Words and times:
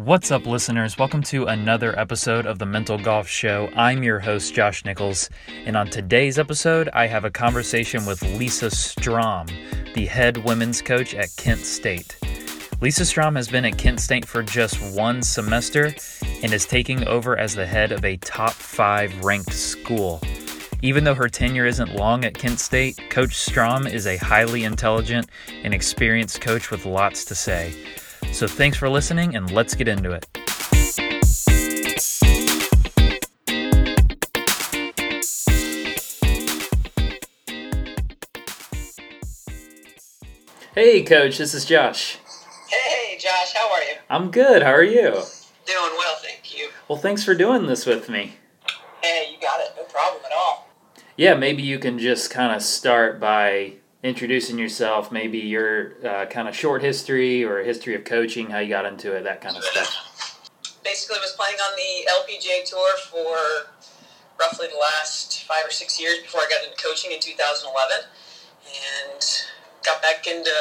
What's 0.00 0.30
up, 0.30 0.44
listeners? 0.44 0.98
Welcome 0.98 1.22
to 1.22 1.46
another 1.46 1.98
episode 1.98 2.44
of 2.44 2.58
the 2.58 2.66
Mental 2.66 2.98
Golf 2.98 3.26
Show. 3.26 3.70
I'm 3.74 4.02
your 4.02 4.18
host, 4.18 4.52
Josh 4.52 4.84
Nichols, 4.84 5.30
and 5.64 5.74
on 5.74 5.88
today's 5.88 6.38
episode, 6.38 6.90
I 6.92 7.06
have 7.06 7.24
a 7.24 7.30
conversation 7.30 8.04
with 8.04 8.22
Lisa 8.36 8.70
Strom, 8.70 9.46
the 9.94 10.04
head 10.04 10.36
women's 10.44 10.82
coach 10.82 11.14
at 11.14 11.34
Kent 11.38 11.60
State. 11.60 12.18
Lisa 12.82 13.06
Strom 13.06 13.36
has 13.36 13.48
been 13.48 13.64
at 13.64 13.78
Kent 13.78 14.00
State 14.00 14.26
for 14.26 14.42
just 14.42 14.76
one 14.94 15.22
semester 15.22 15.94
and 16.42 16.52
is 16.52 16.66
taking 16.66 17.08
over 17.08 17.38
as 17.38 17.54
the 17.54 17.66
head 17.66 17.90
of 17.90 18.04
a 18.04 18.18
top 18.18 18.52
five 18.52 19.24
ranked 19.24 19.54
school. 19.54 20.20
Even 20.82 21.04
though 21.04 21.14
her 21.14 21.30
tenure 21.30 21.64
isn't 21.64 21.96
long 21.96 22.26
at 22.26 22.34
Kent 22.34 22.60
State, 22.60 23.00
Coach 23.08 23.34
Strom 23.34 23.86
is 23.86 24.06
a 24.06 24.18
highly 24.18 24.64
intelligent 24.64 25.30
and 25.64 25.72
experienced 25.72 26.42
coach 26.42 26.70
with 26.70 26.84
lots 26.84 27.24
to 27.24 27.34
say. 27.34 27.74
So 28.36 28.46
thanks 28.46 28.76
for 28.76 28.90
listening, 28.90 29.34
and 29.34 29.50
let's 29.50 29.74
get 29.74 29.88
into 29.88 30.10
it. 30.12 30.26
Hey, 40.74 41.02
Coach, 41.02 41.38
this 41.38 41.54
is 41.54 41.64
Josh. 41.64 42.18
Hey, 42.68 43.16
Josh, 43.18 43.54
how 43.54 43.72
are 43.72 43.80
you? 43.80 43.94
I'm 44.10 44.30
good. 44.30 44.62
How 44.62 44.72
are 44.72 44.82
you? 44.82 45.00
Doing 45.02 45.24
well, 45.96 46.16
thank 46.20 46.54
you. 46.54 46.68
Well, 46.88 46.98
thanks 46.98 47.24
for 47.24 47.34
doing 47.34 47.66
this 47.66 47.86
with 47.86 48.10
me. 48.10 48.34
Hey, 49.02 49.30
you 49.32 49.40
got 49.40 49.60
it. 49.60 49.72
No 49.78 49.84
problem 49.84 50.22
at 50.26 50.32
all. 50.36 50.68
Yeah, 51.16 51.32
maybe 51.32 51.62
you 51.62 51.78
can 51.78 51.98
just 51.98 52.30
kind 52.30 52.54
of 52.54 52.60
start 52.60 53.18
by 53.18 53.76
introducing 54.06 54.56
yourself, 54.56 55.10
maybe 55.10 55.38
your 55.38 55.94
uh, 56.06 56.26
kind 56.26 56.46
of 56.46 56.54
short 56.54 56.80
history 56.80 57.44
or 57.44 57.58
history 57.58 57.94
of 57.96 58.04
coaching, 58.04 58.50
how 58.50 58.58
you 58.60 58.68
got 58.68 58.86
into 58.86 59.12
it, 59.12 59.24
that 59.24 59.40
kind 59.40 59.56
of 59.56 59.64
stuff. 59.64 60.48
Basically, 60.84 61.16
I 61.18 61.20
was 61.20 61.34
playing 61.34 61.58
on 61.58 61.74
the 61.74 62.06
LPGA 62.22 62.64
tour 62.64 62.96
for 63.10 63.72
roughly 64.38 64.68
the 64.68 64.78
last 64.78 65.42
five 65.44 65.66
or 65.66 65.72
six 65.72 66.00
years 66.00 66.20
before 66.22 66.40
I 66.40 66.46
got 66.48 66.62
into 66.62 66.80
coaching 66.80 67.10
in 67.10 67.18
2011, 67.18 68.06
and 68.66 69.22
got 69.84 70.00
back 70.00 70.26
into 70.28 70.54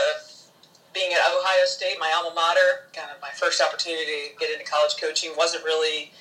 being 0.93 1.13
at 1.13 1.19
Ohio 1.29 1.65
State, 1.65 1.97
my 1.99 2.11
alma 2.17 2.33
mater. 2.33 2.89
Kind 2.93 3.11
of 3.13 3.21
my 3.21 3.29
first 3.29 3.61
opportunity 3.61 4.33
to 4.33 4.39
get 4.39 4.49
into 4.49 4.65
college 4.65 4.97
coaching. 4.99 5.31
wasn't 5.37 5.63
really 5.63 6.11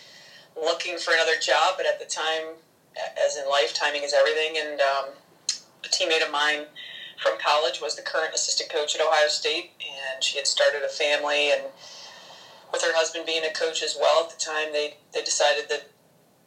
looking 0.60 0.98
for 0.98 1.14
another 1.14 1.40
job, 1.40 1.74
but 1.78 1.86
at 1.86 1.98
the 1.98 2.04
time, 2.04 2.60
as 3.24 3.38
in 3.38 3.48
life, 3.48 3.72
timing 3.72 4.02
is 4.02 4.12
everything, 4.12 4.58
and 4.60 4.80
um, 4.82 5.16
a 5.84 5.88
teammate 5.88 6.24
of 6.24 6.30
mine 6.30 6.66
from 7.22 7.38
college 7.38 7.80
was 7.80 7.96
the 7.96 8.02
current 8.02 8.34
assistant 8.34 8.70
coach 8.70 8.94
at 8.94 9.00
Ohio 9.00 9.28
State, 9.28 9.70
and 9.80 10.22
she 10.22 10.36
had 10.36 10.46
started 10.46 10.82
a 10.82 10.88
family. 10.88 11.50
And 11.52 11.62
with 12.72 12.82
her 12.82 12.94
husband 12.94 13.26
being 13.26 13.44
a 13.44 13.52
coach 13.52 13.82
as 13.82 13.96
well 13.98 14.24
at 14.24 14.30
the 14.30 14.38
time, 14.38 14.72
they 14.72 14.96
they 15.12 15.22
decided 15.22 15.68
that 15.68 15.88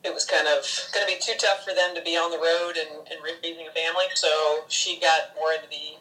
it 0.03 0.13
was 0.13 0.25
kind 0.25 0.47
of 0.47 0.63
going 0.93 1.05
to 1.05 1.11
be 1.11 1.19
too 1.19 1.33
tough 1.37 1.63
for 1.63 1.73
them 1.73 1.95
to 1.95 2.01
be 2.01 2.15
on 2.15 2.31
the 2.31 2.37
road 2.37 2.77
and, 2.77 3.07
and 3.09 3.19
raising 3.23 3.67
a 3.67 3.71
family. 3.71 4.05
So 4.15 4.63
she 4.67 4.99
got 4.99 5.35
more 5.35 5.51
into 5.53 5.67
the 5.69 5.97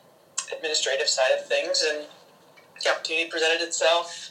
administrative 0.55 1.09
side 1.09 1.33
of 1.39 1.47
things, 1.47 1.83
and 1.83 2.07
the 2.83 2.91
opportunity 2.91 3.29
presented 3.29 3.63
itself 3.63 4.31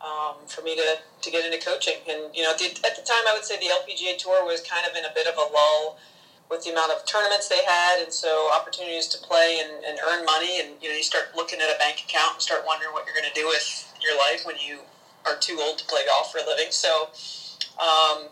um, 0.00 0.34
for 0.46 0.62
me 0.62 0.76
to, 0.76 0.98
to 1.22 1.30
get 1.30 1.44
into 1.44 1.64
coaching. 1.64 1.96
And 2.08 2.34
you 2.34 2.42
know, 2.42 2.52
at 2.52 2.58
the, 2.58 2.66
at 2.84 2.96
the 2.96 3.02
time, 3.02 3.24
I 3.28 3.32
would 3.34 3.44
say 3.44 3.56
the 3.58 3.72
LPGA 3.72 4.18
Tour 4.18 4.44
was 4.44 4.60
kind 4.60 4.86
of 4.86 4.96
in 4.96 5.04
a 5.04 5.12
bit 5.14 5.26
of 5.26 5.36
a 5.36 5.52
lull 5.52 5.98
with 6.50 6.64
the 6.64 6.70
amount 6.70 6.90
of 6.90 7.06
tournaments 7.06 7.48
they 7.48 7.62
had, 7.64 8.02
and 8.02 8.12
so 8.12 8.50
opportunities 8.52 9.06
to 9.08 9.18
play 9.18 9.62
and, 9.62 9.84
and 9.84 9.98
earn 10.10 10.24
money. 10.24 10.60
And 10.60 10.74
you 10.82 10.88
know, 10.88 10.96
you 10.96 11.02
start 11.02 11.30
looking 11.36 11.60
at 11.60 11.74
a 11.74 11.78
bank 11.78 12.02
account 12.04 12.34
and 12.34 12.42
start 12.42 12.64
wondering 12.66 12.92
what 12.92 13.06
you're 13.06 13.14
going 13.14 13.32
to 13.32 13.40
do 13.40 13.46
with 13.46 13.94
your 14.02 14.18
life 14.18 14.44
when 14.44 14.56
you 14.58 14.80
are 15.24 15.38
too 15.38 15.58
old 15.62 15.78
to 15.78 15.84
play 15.86 16.00
golf 16.06 16.32
for 16.32 16.38
a 16.38 16.46
living. 16.46 16.70
So, 16.70 17.08
um, 17.78 18.28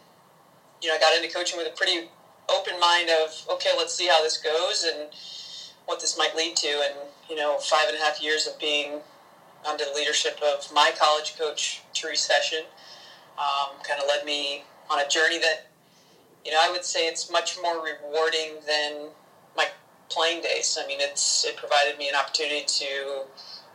you 0.83 0.89
know, 0.89 0.97
I 0.97 0.99
got 0.99 1.17
into 1.17 1.33
coaching 1.33 1.57
with 1.57 1.69
a 1.69 1.77
pretty 1.77 2.11
open 2.51 2.81
mind 2.81 3.09
of 3.09 3.47
okay, 3.55 3.71
let's 3.79 3.95
see 3.95 4.09
how 4.09 4.23
this 4.23 4.37
goes 4.37 4.85
and 4.85 5.09
what 5.87 6.01
this 6.01 6.19
might 6.19 6.35
lead 6.35 6.57
to. 6.57 6.69
And 6.69 6.95
you 7.31 7.37
know, 7.37 7.59
five 7.59 7.87
and 7.89 7.97
a 7.97 8.01
half 8.01 8.21
years 8.21 8.47
of 8.49 8.59
being 8.59 9.01
under 9.67 9.85
the 9.85 9.93
leadership 9.95 10.41
of 10.43 10.73
my 10.75 10.93
college 10.99 11.39
coach, 11.39 11.83
Therese 11.95 12.29
Hession, 12.29 12.65
um, 13.39 13.79
kind 13.83 14.01
of 14.01 14.09
led 14.09 14.25
me 14.25 14.65
on 14.91 15.01
a 15.01 15.09
journey 15.09 15.39
that 15.39 15.68
you 16.49 16.55
know, 16.55 16.61
I 16.63 16.71
would 16.71 16.83
say 16.83 17.07
it's 17.07 17.31
much 17.31 17.59
more 17.61 17.85
rewarding 17.85 18.55
than 18.67 19.09
my 19.55 19.67
playing 20.09 20.41
days. 20.41 20.79
I 20.83 20.87
mean, 20.87 20.97
it's 20.99 21.45
it 21.45 21.59
provided 21.59 21.99
me 21.99 22.09
an 22.09 22.15
opportunity 22.15 22.65
to 22.65 23.25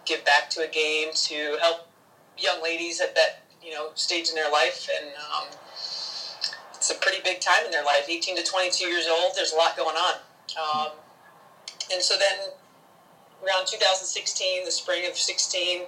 give 0.05 0.25
back 0.25 0.49
to 0.51 0.67
a 0.67 0.67
game, 0.67 1.09
to 1.13 1.57
help 1.61 1.87
young 2.35 2.63
ladies 2.63 2.99
at 2.99 3.13
that 3.13 3.43
you 3.63 3.69
know 3.69 3.91
stage 3.93 4.29
in 4.29 4.33
their 4.33 4.49
life, 4.49 4.89
and 4.89 5.11
um, 5.17 5.47
it's 6.73 6.89
a 6.89 6.95
pretty 6.95 7.21
big 7.23 7.41
time 7.41 7.63
in 7.63 7.69
their 7.69 7.85
life. 7.85 8.09
18 8.09 8.37
to 8.37 8.43
22 8.43 8.87
years 8.87 9.05
old, 9.07 9.33
there's 9.35 9.53
a 9.53 9.55
lot 9.55 9.77
going 9.77 9.95
on, 9.95 10.15
um, 10.57 10.91
and 11.91 12.01
so 12.01 12.15
then 12.17 12.49
around 13.45 13.67
2016, 13.67 14.65
the 14.65 14.71
spring 14.71 15.07
of 15.07 15.15
16, 15.15 15.83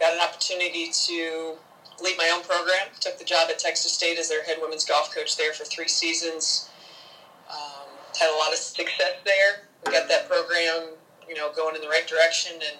got 0.00 0.14
an 0.14 0.20
opportunity 0.20 0.90
to 0.90 1.54
lead 2.02 2.16
my 2.16 2.30
own 2.34 2.42
program. 2.42 2.88
Took 3.00 3.18
the 3.18 3.24
job 3.24 3.48
at 3.50 3.58
Texas 3.58 3.92
State 3.92 4.18
as 4.18 4.28
their 4.28 4.44
head 4.44 4.58
women's 4.60 4.84
golf 4.84 5.14
coach 5.14 5.36
there 5.36 5.52
for 5.52 5.64
three 5.64 5.88
seasons. 5.88 6.68
Um, 7.50 7.88
had 8.18 8.30
a 8.30 8.36
lot 8.36 8.52
of 8.52 8.58
success 8.58 9.16
there. 9.24 9.66
We 9.86 9.92
got 9.92 10.08
that 10.08 10.28
program, 10.28 10.94
you 11.28 11.34
know, 11.34 11.52
going 11.54 11.74
in 11.74 11.82
the 11.82 11.88
right 11.88 12.06
direction, 12.06 12.52
and 12.54 12.78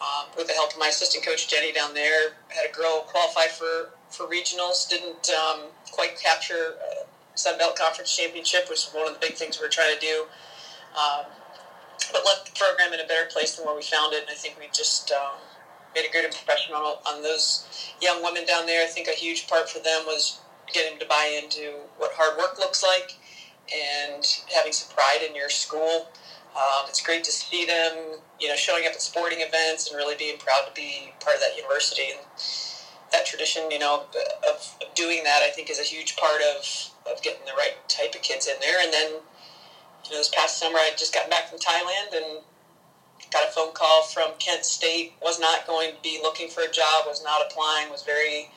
um, 0.00 0.26
with 0.36 0.46
the 0.46 0.54
help 0.54 0.72
of 0.72 0.78
my 0.78 0.88
assistant 0.88 1.24
coach 1.24 1.48
Jenny 1.48 1.72
down 1.72 1.94
there, 1.94 2.36
had 2.48 2.68
a 2.68 2.72
girl 2.72 3.04
qualify 3.06 3.46
for 3.46 3.90
for 4.10 4.26
regionals. 4.26 4.88
Didn't 4.88 5.30
um, 5.30 5.62
quite 5.92 6.18
capture 6.20 6.76
uh, 6.78 7.04
Sun 7.34 7.58
Belt 7.58 7.76
Conference 7.76 8.14
championship, 8.14 8.68
which 8.68 8.86
was 8.86 8.90
one 8.92 9.06
of 9.06 9.14
the 9.14 9.20
big 9.20 9.36
things 9.36 9.58
we 9.58 9.66
were 9.66 9.70
trying 9.70 9.94
to 9.94 10.00
do. 10.00 10.26
Um, 10.96 11.26
but 12.12 12.24
left 12.24 12.46
the 12.46 12.58
program 12.58 12.92
in 12.92 13.00
a 13.00 13.06
better 13.06 13.28
place 13.30 13.56
than 13.56 13.66
where 13.66 13.76
we 13.76 13.82
found 13.82 14.12
it, 14.14 14.22
and 14.22 14.30
I 14.30 14.34
think 14.34 14.58
we 14.58 14.66
just 14.72 15.10
um, 15.12 15.38
made 15.94 16.06
a 16.08 16.12
good 16.12 16.24
impression 16.24 16.74
on, 16.74 16.98
on 17.06 17.22
those 17.22 17.92
young 18.00 18.22
women 18.22 18.46
down 18.46 18.66
there. 18.66 18.84
I 18.84 18.86
think 18.86 19.08
a 19.08 19.12
huge 19.12 19.48
part 19.48 19.68
for 19.68 19.78
them 19.78 20.04
was 20.06 20.40
getting 20.72 20.98
to 20.98 21.06
buy 21.06 21.40
into 21.42 21.72
what 21.98 22.12
hard 22.14 22.38
work 22.38 22.58
looks 22.58 22.82
like 22.82 23.14
and 23.74 24.24
having 24.54 24.72
some 24.72 24.94
pride 24.94 25.26
in 25.28 25.34
your 25.34 25.48
school. 25.48 26.08
Um, 26.56 26.86
it's 26.88 27.00
great 27.00 27.22
to 27.24 27.30
see 27.30 27.64
them, 27.64 28.18
you 28.40 28.48
know, 28.48 28.56
showing 28.56 28.86
up 28.86 28.92
at 28.92 29.02
sporting 29.02 29.38
events 29.40 29.88
and 29.88 29.96
really 29.96 30.16
being 30.16 30.38
proud 30.38 30.66
to 30.66 30.72
be 30.74 31.12
part 31.20 31.36
of 31.36 31.42
that 31.42 31.56
university. 31.56 32.10
And 32.10 32.20
that 33.12 33.26
tradition, 33.26 33.70
you 33.70 33.78
know, 33.78 34.04
of, 34.48 34.74
of 34.82 34.94
doing 34.94 35.22
that, 35.24 35.42
I 35.42 35.50
think, 35.50 35.70
is 35.70 35.78
a 35.78 35.84
huge 35.84 36.16
part 36.16 36.40
of, 36.42 36.90
of 37.10 37.22
getting 37.22 37.44
the 37.46 37.52
right 37.56 37.74
type 37.88 38.14
of 38.14 38.22
kids 38.22 38.48
in 38.48 38.54
there. 38.60 38.82
And 38.82 38.92
then, 38.92 39.10
you 40.04 40.10
know, 40.10 40.18
this 40.18 40.30
past 40.34 40.58
summer, 40.58 40.78
I 40.78 40.90
just 40.96 41.14
got 41.14 41.30
back 41.30 41.48
from 41.48 41.58
Thailand 41.58 42.14
and 42.14 42.42
got 43.30 43.48
a 43.48 43.52
phone 43.52 43.72
call 43.72 44.02
from 44.04 44.32
Kent 44.38 44.64
State. 44.64 45.12
Was 45.22 45.38
not 45.38 45.66
going 45.66 45.94
to 45.94 46.02
be 46.02 46.20
looking 46.22 46.48
for 46.48 46.62
a 46.62 46.70
job. 46.70 47.06
Was 47.06 47.22
not 47.22 47.42
applying. 47.46 47.90
Was 47.90 48.02
very 48.02 48.50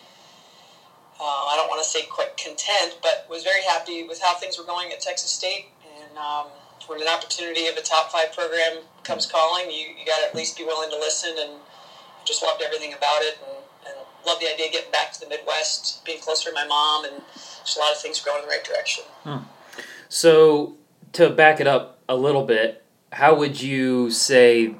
uh, 1.19 1.23
I 1.23 1.55
don't 1.55 1.69
want 1.69 1.81
to 1.83 1.87
say 1.87 2.03
quite 2.09 2.35
content, 2.37 2.97
but 3.01 3.27
was 3.29 3.43
very 3.43 3.61
happy 3.63 4.03
with 4.03 4.21
how 4.21 4.33
things 4.35 4.57
were 4.57 4.65
going 4.65 4.91
at 4.91 4.99
Texas 4.99 5.29
State. 5.29 5.67
And 5.99 6.17
um, 6.17 6.47
when 6.87 7.01
an 7.01 7.07
opportunity 7.07 7.67
of 7.67 7.77
a 7.77 7.81
top 7.81 8.11
five 8.11 8.33
program 8.33 8.79
comes 9.03 9.25
calling, 9.25 9.69
you, 9.69 9.93
you 9.97 10.05
got 10.05 10.19
to 10.19 10.27
at 10.27 10.35
least 10.35 10.57
be 10.57 10.63
willing 10.63 10.89
to 10.89 10.97
listen. 10.97 11.31
And 11.37 11.51
just 12.25 12.43
loved 12.43 12.61
everything 12.61 12.93
about 12.93 13.21
it, 13.21 13.37
and, 13.45 13.57
and 13.87 13.95
loved 14.25 14.41
the 14.41 14.51
idea 14.51 14.67
of 14.67 14.71
getting 14.71 14.91
back 14.91 15.11
to 15.13 15.19
the 15.19 15.27
Midwest, 15.27 16.03
being 16.05 16.19
closer 16.19 16.49
to 16.49 16.55
my 16.55 16.65
mom, 16.65 17.05
and 17.05 17.21
just 17.63 17.77
a 17.77 17.79
lot 17.79 17.91
of 17.91 17.99
things 17.99 18.19
going 18.21 18.39
in 18.39 18.43
the 18.43 18.49
right 18.49 18.63
direction. 18.63 19.03
Hmm. 19.23 19.37
So 20.09 20.77
to 21.13 21.29
back 21.29 21.59
it 21.59 21.67
up 21.67 21.99
a 22.07 22.15
little 22.15 22.45
bit, 22.45 22.82
how 23.13 23.35
would 23.35 23.61
you 23.61 24.11
say 24.11 24.75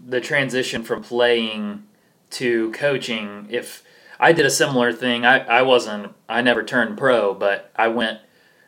the 0.00 0.20
transition 0.20 0.82
from 0.82 1.02
playing 1.02 1.82
to 2.30 2.70
coaching 2.72 3.46
if 3.50 3.82
I 4.18 4.32
did 4.32 4.46
a 4.46 4.50
similar 4.50 4.92
thing. 4.92 5.24
I, 5.24 5.40
I 5.40 5.62
wasn't 5.62 6.14
I 6.28 6.42
never 6.42 6.62
turned 6.62 6.96
pro, 6.96 7.34
but 7.34 7.70
I 7.76 7.88
went 7.88 8.20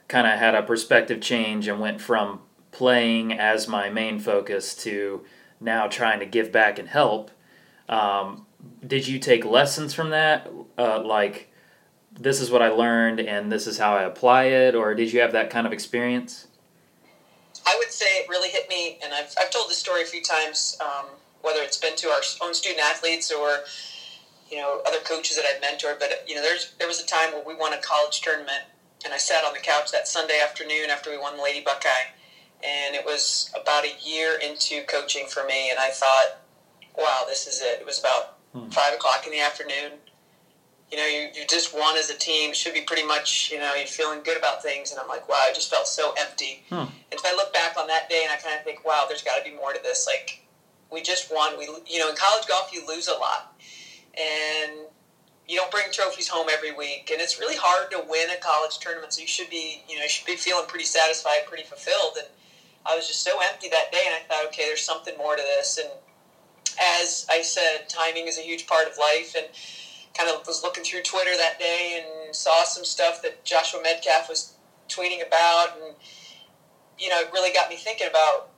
kind 0.07 0.27
of 0.27 0.39
had 0.39 0.55
a 0.55 0.63
perspective 0.63 1.21
change 1.21 1.69
and 1.69 1.81
went 1.81 2.01
from 2.01 2.41
playing 2.71 3.33
as 3.33 3.69
my 3.69 3.91
main 3.91 4.19
focus 4.19 4.75
to 4.77 5.25
now 5.61 5.87
trying 5.87 6.21
to 6.21 6.27
give 6.27 6.53
back 6.53 6.79
and 6.79 6.89
help. 6.89 7.31
Um, 7.89 8.47
did 8.87 9.07
you 9.07 9.19
take 9.19 9.45
lessons 9.45 9.95
from 9.95 10.11
that? 10.11 10.51
Uh, 10.77 11.03
like, 11.03 11.53
this 12.19 12.41
is 12.41 12.51
what 12.51 12.63
I 12.63 12.69
learned 12.69 13.21
and 13.21 13.51
this 13.51 13.67
is 13.67 13.79
how 13.79 13.97
I 13.97 14.03
apply 14.03 14.45
it, 14.45 14.75
or 14.75 14.95
did 14.95 15.13
you 15.13 15.21
have 15.21 15.33
that 15.33 15.51
kind 15.51 15.67
of 15.67 15.73
experience? 15.73 16.49
I 17.69 17.77
would 17.79 17.93
say 17.93 18.07
it 18.17 18.29
really 18.31 18.49
hit 18.49 18.67
me, 18.71 18.99
and 19.03 19.13
I've, 19.13 19.35
I've 19.39 19.51
told 19.51 19.69
this 19.69 19.77
story 19.77 20.03
a 20.03 20.07
few 20.07 20.23
times, 20.23 20.79
um, 20.81 21.05
whether 21.43 21.61
it's 21.61 21.77
been 21.77 21.97
to 21.97 22.09
our 22.09 22.23
own 22.43 22.55
student 22.55 22.81
athletes 22.81 23.31
or 23.31 23.65
you 24.51 24.57
know 24.57 24.81
other 24.87 25.01
coaches 25.01 25.37
that 25.37 25.45
I've 25.45 25.61
mentored. 25.61 25.99
But 25.99 26.25
you 26.27 26.35
know, 26.35 26.41
there's 26.41 26.73
there 26.79 26.89
was 26.89 26.99
a 26.99 27.07
time 27.07 27.33
where 27.33 27.45
we 27.45 27.55
won 27.55 27.75
a 27.75 27.79
college 27.79 28.23
tournament, 28.23 28.63
and 29.05 29.13
I 29.13 29.19
sat 29.19 29.45
on 29.45 29.53
the 29.53 29.61
couch 29.61 29.93
that 29.93 30.09
Sunday 30.09 30.41
afternoon 30.43 30.89
after 30.89 31.11
we 31.11 31.19
won 31.19 31.37
the 31.37 31.43
Lady 31.43 31.61
Buckeye, 31.61 32.09
and 32.65 32.95
it 32.95 33.05
was 33.05 33.51
about 33.55 33.85
a 33.85 33.93
year 34.03 34.39
into 34.43 34.83
coaching 34.87 35.27
for 35.27 35.45
me, 35.45 35.69
and 35.69 35.79
I 35.79 35.91
thought, 35.91 36.41
wow, 36.97 37.25
this 37.29 37.47
is 37.47 37.61
it. 37.61 37.81
It 37.81 37.87
was 37.87 38.01
about 38.01 38.39
hmm. 38.55 38.71
five 38.71 38.95
o'clock 38.95 39.27
in 39.27 39.33
the 39.33 39.41
afternoon, 39.41 39.99
you 40.91 40.97
know, 40.97 41.07
you, 41.07 41.29
you 41.35 41.47
just 41.49 41.75
won 41.75 41.97
as 41.97 42.11
a 42.11 42.17
team. 42.17 42.53
Should 42.55 42.75
be 42.75 42.83
pretty 42.83 43.07
much, 43.07 43.51
you 43.53 43.59
know, 43.59 43.75
you're 43.75 43.87
feeling 43.87 44.21
good 44.25 44.39
about 44.39 44.63
things. 44.63 44.91
And 44.91 45.01
I'm 45.01 45.09
like, 45.09 45.29
wow, 45.29 45.37
I 45.41 45.53
just 45.53 45.71
felt 45.71 45.87
so 45.87 46.15
empty. 46.19 46.65
Hmm. 46.71 46.87
And 47.11 47.21
so 47.21 47.29
I 47.29 47.35
look 47.37 47.53
back 47.53 47.77
on 47.79 47.87
that 47.89 48.09
day 48.09 48.23
and 48.23 48.33
I 48.33 48.37
kind 48.37 48.59
of 48.59 48.65
think, 48.65 48.85
wow, 48.85 49.05
there's 49.09 49.23
got 49.23 49.37
to 49.37 49.45
be 49.45 49.57
more 49.57 49.73
to 49.73 49.83
this. 49.83 50.07
Like, 50.07 50.43
we 50.91 51.03
just 51.03 51.33
won. 51.33 51.59
We, 51.59 51.69
you 51.87 51.99
know, 51.99 52.09
in 52.09 52.17
college 52.17 52.47
golf, 52.47 52.71
you 52.73 52.87
lose 52.87 53.09
a 53.09 53.13
lot, 53.13 53.55
and 54.17 54.73
you 55.47 55.57
don't 55.57 55.71
bring 55.71 55.85
trophies 55.93 56.29
home 56.29 56.49
every 56.51 56.73
week, 56.73 57.11
and 57.13 57.21
it's 57.21 57.39
really 57.39 57.57
hard 57.57 57.91
to 57.91 58.03
win 58.09 58.31
a 58.31 58.41
college 58.41 58.79
tournament. 58.79 59.13
So 59.13 59.21
you 59.21 59.29
should 59.29 59.51
be, 59.51 59.83
you 59.89 59.97
know, 59.97 60.03
you 60.03 60.09
should 60.09 60.27
be 60.27 60.37
feeling 60.37 60.67
pretty 60.67 60.85
satisfied, 60.85 61.47
pretty 61.47 61.65
fulfilled. 61.65 62.17
And 62.19 62.27
I 62.87 62.97
was 62.97 63.07
just 63.07 63.23
so 63.23 63.39
empty 63.51 63.69
that 63.69 63.93
day, 63.93 64.03
and 64.07 64.15
I 64.15 64.21
thought, 64.29 64.47
okay, 64.47 64.65
there's 64.65 64.85
something 64.85 65.17
more 65.19 65.37
to 65.37 65.43
this. 65.43 65.79
And 65.79 65.91
as 66.81 67.27
I 67.31 67.43
said, 67.43 67.89
timing 67.89 68.27
is 68.27 68.39
a 68.39 68.43
huge 68.43 68.67
part 68.67 68.89
of 68.89 68.97
life, 68.99 69.35
and 69.37 69.47
kind 70.19 70.31
of 70.31 70.45
was 70.47 70.63
looking 70.63 70.83
through 70.83 71.03
Twitter 71.03 71.37
that 71.37 71.59
day 71.59 72.03
and 72.03 72.35
saw 72.35 72.65
some 72.65 72.85
stuff 72.85 73.23
that 73.23 73.45
Joshua 73.45 73.81
Medcalf 73.81 74.29
was 74.29 74.55
tweeting 74.89 75.25
about, 75.25 75.79
and 75.81 75.95
you 76.99 77.09
know, 77.09 77.21
it 77.21 77.31
really 77.33 77.53
got 77.55 77.71
me 77.71 77.77
thinking 77.77 78.09
about 78.09 78.51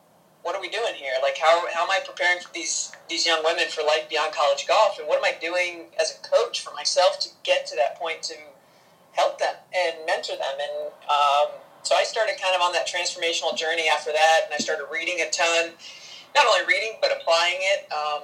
what 0.43 0.55
are 0.55 0.61
we 0.61 0.71
doing 0.71 0.95
here? 0.95 1.13
Like, 1.23 1.37
how, 1.37 1.67
how 1.75 1.85
am 1.85 1.91
I 1.91 2.01
preparing 2.05 2.41
for 2.41 2.51
these 2.55 2.93
these 3.09 3.27
young 3.27 3.45
women 3.45 3.69
for 3.69 3.83
life 3.83 4.09
beyond 4.09 4.33
college 4.33 4.67
golf, 4.67 4.99
and 4.99 5.07
what 5.07 5.19
am 5.19 5.25
I 5.25 5.37
doing 5.39 5.87
as 6.01 6.17
a 6.17 6.27
coach 6.27 6.65
for 6.65 6.73
myself 6.73 7.21
to 7.21 7.29
get 7.45 7.67
to 7.67 7.77
that 7.77 7.97
point 7.97 8.23
to 8.25 8.35
help 9.13 9.39
them 9.39 9.55
and 9.77 10.07
mentor 10.07 10.37
them? 10.37 10.57
And 10.57 10.87
um, 11.05 11.61
so 11.83 11.95
I 11.95 12.05
started 12.05 12.41
kind 12.41 12.55
of 12.55 12.63
on 12.63 12.73
that 12.73 12.89
transformational 12.89 13.55
journey 13.55 13.85
after 13.93 14.13
that, 14.13 14.41
and 14.47 14.55
I 14.55 14.59
started 14.59 14.87
reading 14.91 15.21
a 15.21 15.29
ton, 15.31 15.73
not 16.35 16.47
only 16.47 16.65
reading 16.67 16.97
but 17.03 17.13
applying 17.13 17.61
it. 17.61 17.93
Um, 17.93 18.23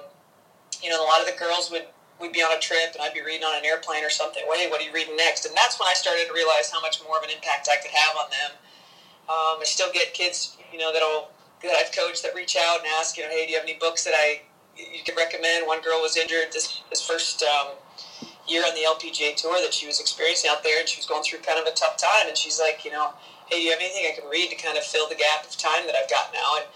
you 0.83 0.89
know, 0.89 1.05
a 1.05 1.07
lot 1.07 1.21
of 1.21 1.27
the 1.27 1.39
girls 1.39 1.71
would 1.71 1.87
we'd 2.21 2.33
be 2.33 2.43
on 2.43 2.53
a 2.57 2.61
trip 2.61 2.95
and 2.95 3.03
I'd 3.03 3.15
be 3.15 3.23
reading 3.23 3.45
on 3.45 3.59
an 3.59 3.65
airplane 3.65 4.05
or 4.05 4.11
something. 4.11 4.43
Hey, 4.55 4.71
what 4.71 4.81
are 4.81 4.85
you 4.85 4.93
reading 4.93 5.17
next? 5.17 5.45
And 5.45 5.55
that's 5.57 5.79
when 5.79 5.89
I 5.89 5.95
started 5.95 6.27
to 6.29 6.33
realize 6.33 6.71
how 6.71 6.81
much 6.81 7.03
more 7.05 7.19
of 7.19 7.25
an 7.25 7.31
impact 7.31 7.69
I 7.71 7.77
could 7.77 7.93
have 7.93 8.17
on 8.17 8.31
them. 8.31 8.51
Um, 9.29 9.61
I 9.61 9.65
still 9.65 9.93
get 9.93 10.15
kids, 10.15 10.57
you 10.73 10.79
know, 10.79 10.93
that'll 10.93 11.31
that 11.63 11.77
I've 11.77 11.91
coached 11.91 12.23
that 12.23 12.35
reach 12.35 12.57
out 12.57 12.79
and 12.79 12.87
ask, 12.99 13.17
you 13.17 13.25
know, 13.25 13.31
hey, 13.31 13.47
do 13.47 13.53
you 13.53 13.59
have 13.59 13.67
any 13.67 13.79
books 13.79 14.05
that 14.05 14.15
I 14.15 14.43
you 14.77 15.03
could 15.05 15.17
recommend? 15.17 15.67
One 15.67 15.81
girl 15.81 16.01
was 16.01 16.17
injured 16.17 16.53
this 16.53 16.81
this 16.91 17.05
first 17.05 17.43
um, 17.43 17.75
year 18.47 18.63
on 18.65 18.75
the 18.75 18.87
LPGA 18.87 19.35
tour 19.37 19.57
that 19.63 19.75
she 19.75 19.87
was 19.87 20.01
experiencing 20.01 20.51
out 20.51 20.63
there, 20.63 20.79
and 20.79 20.89
she 20.89 20.99
was 20.99 21.07
going 21.07 21.23
through 21.23 21.41
kind 21.41 21.59
of 21.59 21.67
a 21.67 21.75
tough 21.75 21.97
time. 21.97 22.29
And 22.29 22.37
she's 22.37 22.61
like, 22.61 22.85
you 22.85 22.93
know, 22.93 23.13
hey, 23.49 23.59
do 23.59 23.63
you 23.63 23.71
have 23.71 23.81
anything 23.81 24.07
I 24.07 24.19
can 24.19 24.29
read 24.29 24.51
to 24.51 24.57
kind 24.57 24.77
of 24.79 24.85
fill 24.85 25.09
the 25.09 25.17
gap 25.17 25.45
of 25.45 25.57
time 25.57 25.87
that 25.87 25.97
I've 25.97 26.11
got 26.11 26.33
now? 26.33 26.63
And 26.63 26.67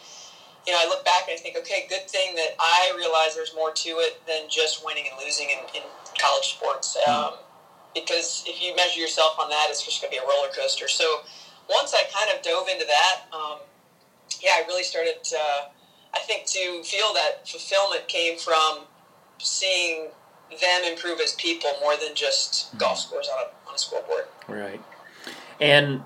you 0.67 0.73
know, 0.73 0.79
I 0.81 0.87
look 0.89 1.05
back 1.05 1.29
and 1.29 1.39
I 1.39 1.41
think, 1.41 1.57
okay, 1.59 1.87
good 1.89 2.09
thing 2.09 2.35
that 2.35 2.55
I 2.59 2.93
realize 2.97 3.35
there's 3.35 3.55
more 3.55 3.73
to 3.73 3.89
it 4.05 4.21
than 4.27 4.49
just 4.49 4.85
winning 4.85 5.05
and 5.11 5.19
losing 5.25 5.49
in, 5.51 5.59
in 5.75 5.83
college 6.19 6.57
sports. 6.57 6.97
Um, 7.09 7.35
because 7.95 8.45
if 8.47 8.63
you 8.63 8.77
measure 8.77 9.01
yourself 9.01 9.37
on 9.41 9.49
that, 9.51 9.67
it's 9.71 9.85
just 9.85 10.01
going 10.01 10.13
to 10.13 10.21
be 10.21 10.25
a 10.25 10.29
roller 10.29 10.53
coaster. 10.55 10.87
So 10.87 11.23
once 11.69 11.95
I 11.95 12.03
kind 12.13 12.37
of 12.37 12.45
dove 12.45 12.69
into 12.69 12.85
that, 12.87 13.17
um, 13.33 13.59
yeah, 14.43 14.51
I 14.57 14.65
really 14.67 14.85
started. 14.85 15.17
Uh, 15.35 15.69
I 16.15 16.19
think 16.21 16.47
to 16.47 16.83
feel 16.83 17.13
that 17.15 17.49
fulfillment 17.49 18.09
came 18.09 18.39
from 18.39 18.81
seeing 19.39 20.09
them 20.51 20.85
improve 20.85 21.21
as 21.21 21.35
people 21.35 21.71
more 21.81 21.95
than 21.97 22.15
just 22.15 22.77
golf 22.79 22.99
scores 22.99 23.29
on 23.29 23.39
a, 23.39 23.69
on 23.69 23.75
a 23.75 23.79
scoreboard. 23.79 24.25
Right. 24.49 24.81
And 25.61 26.03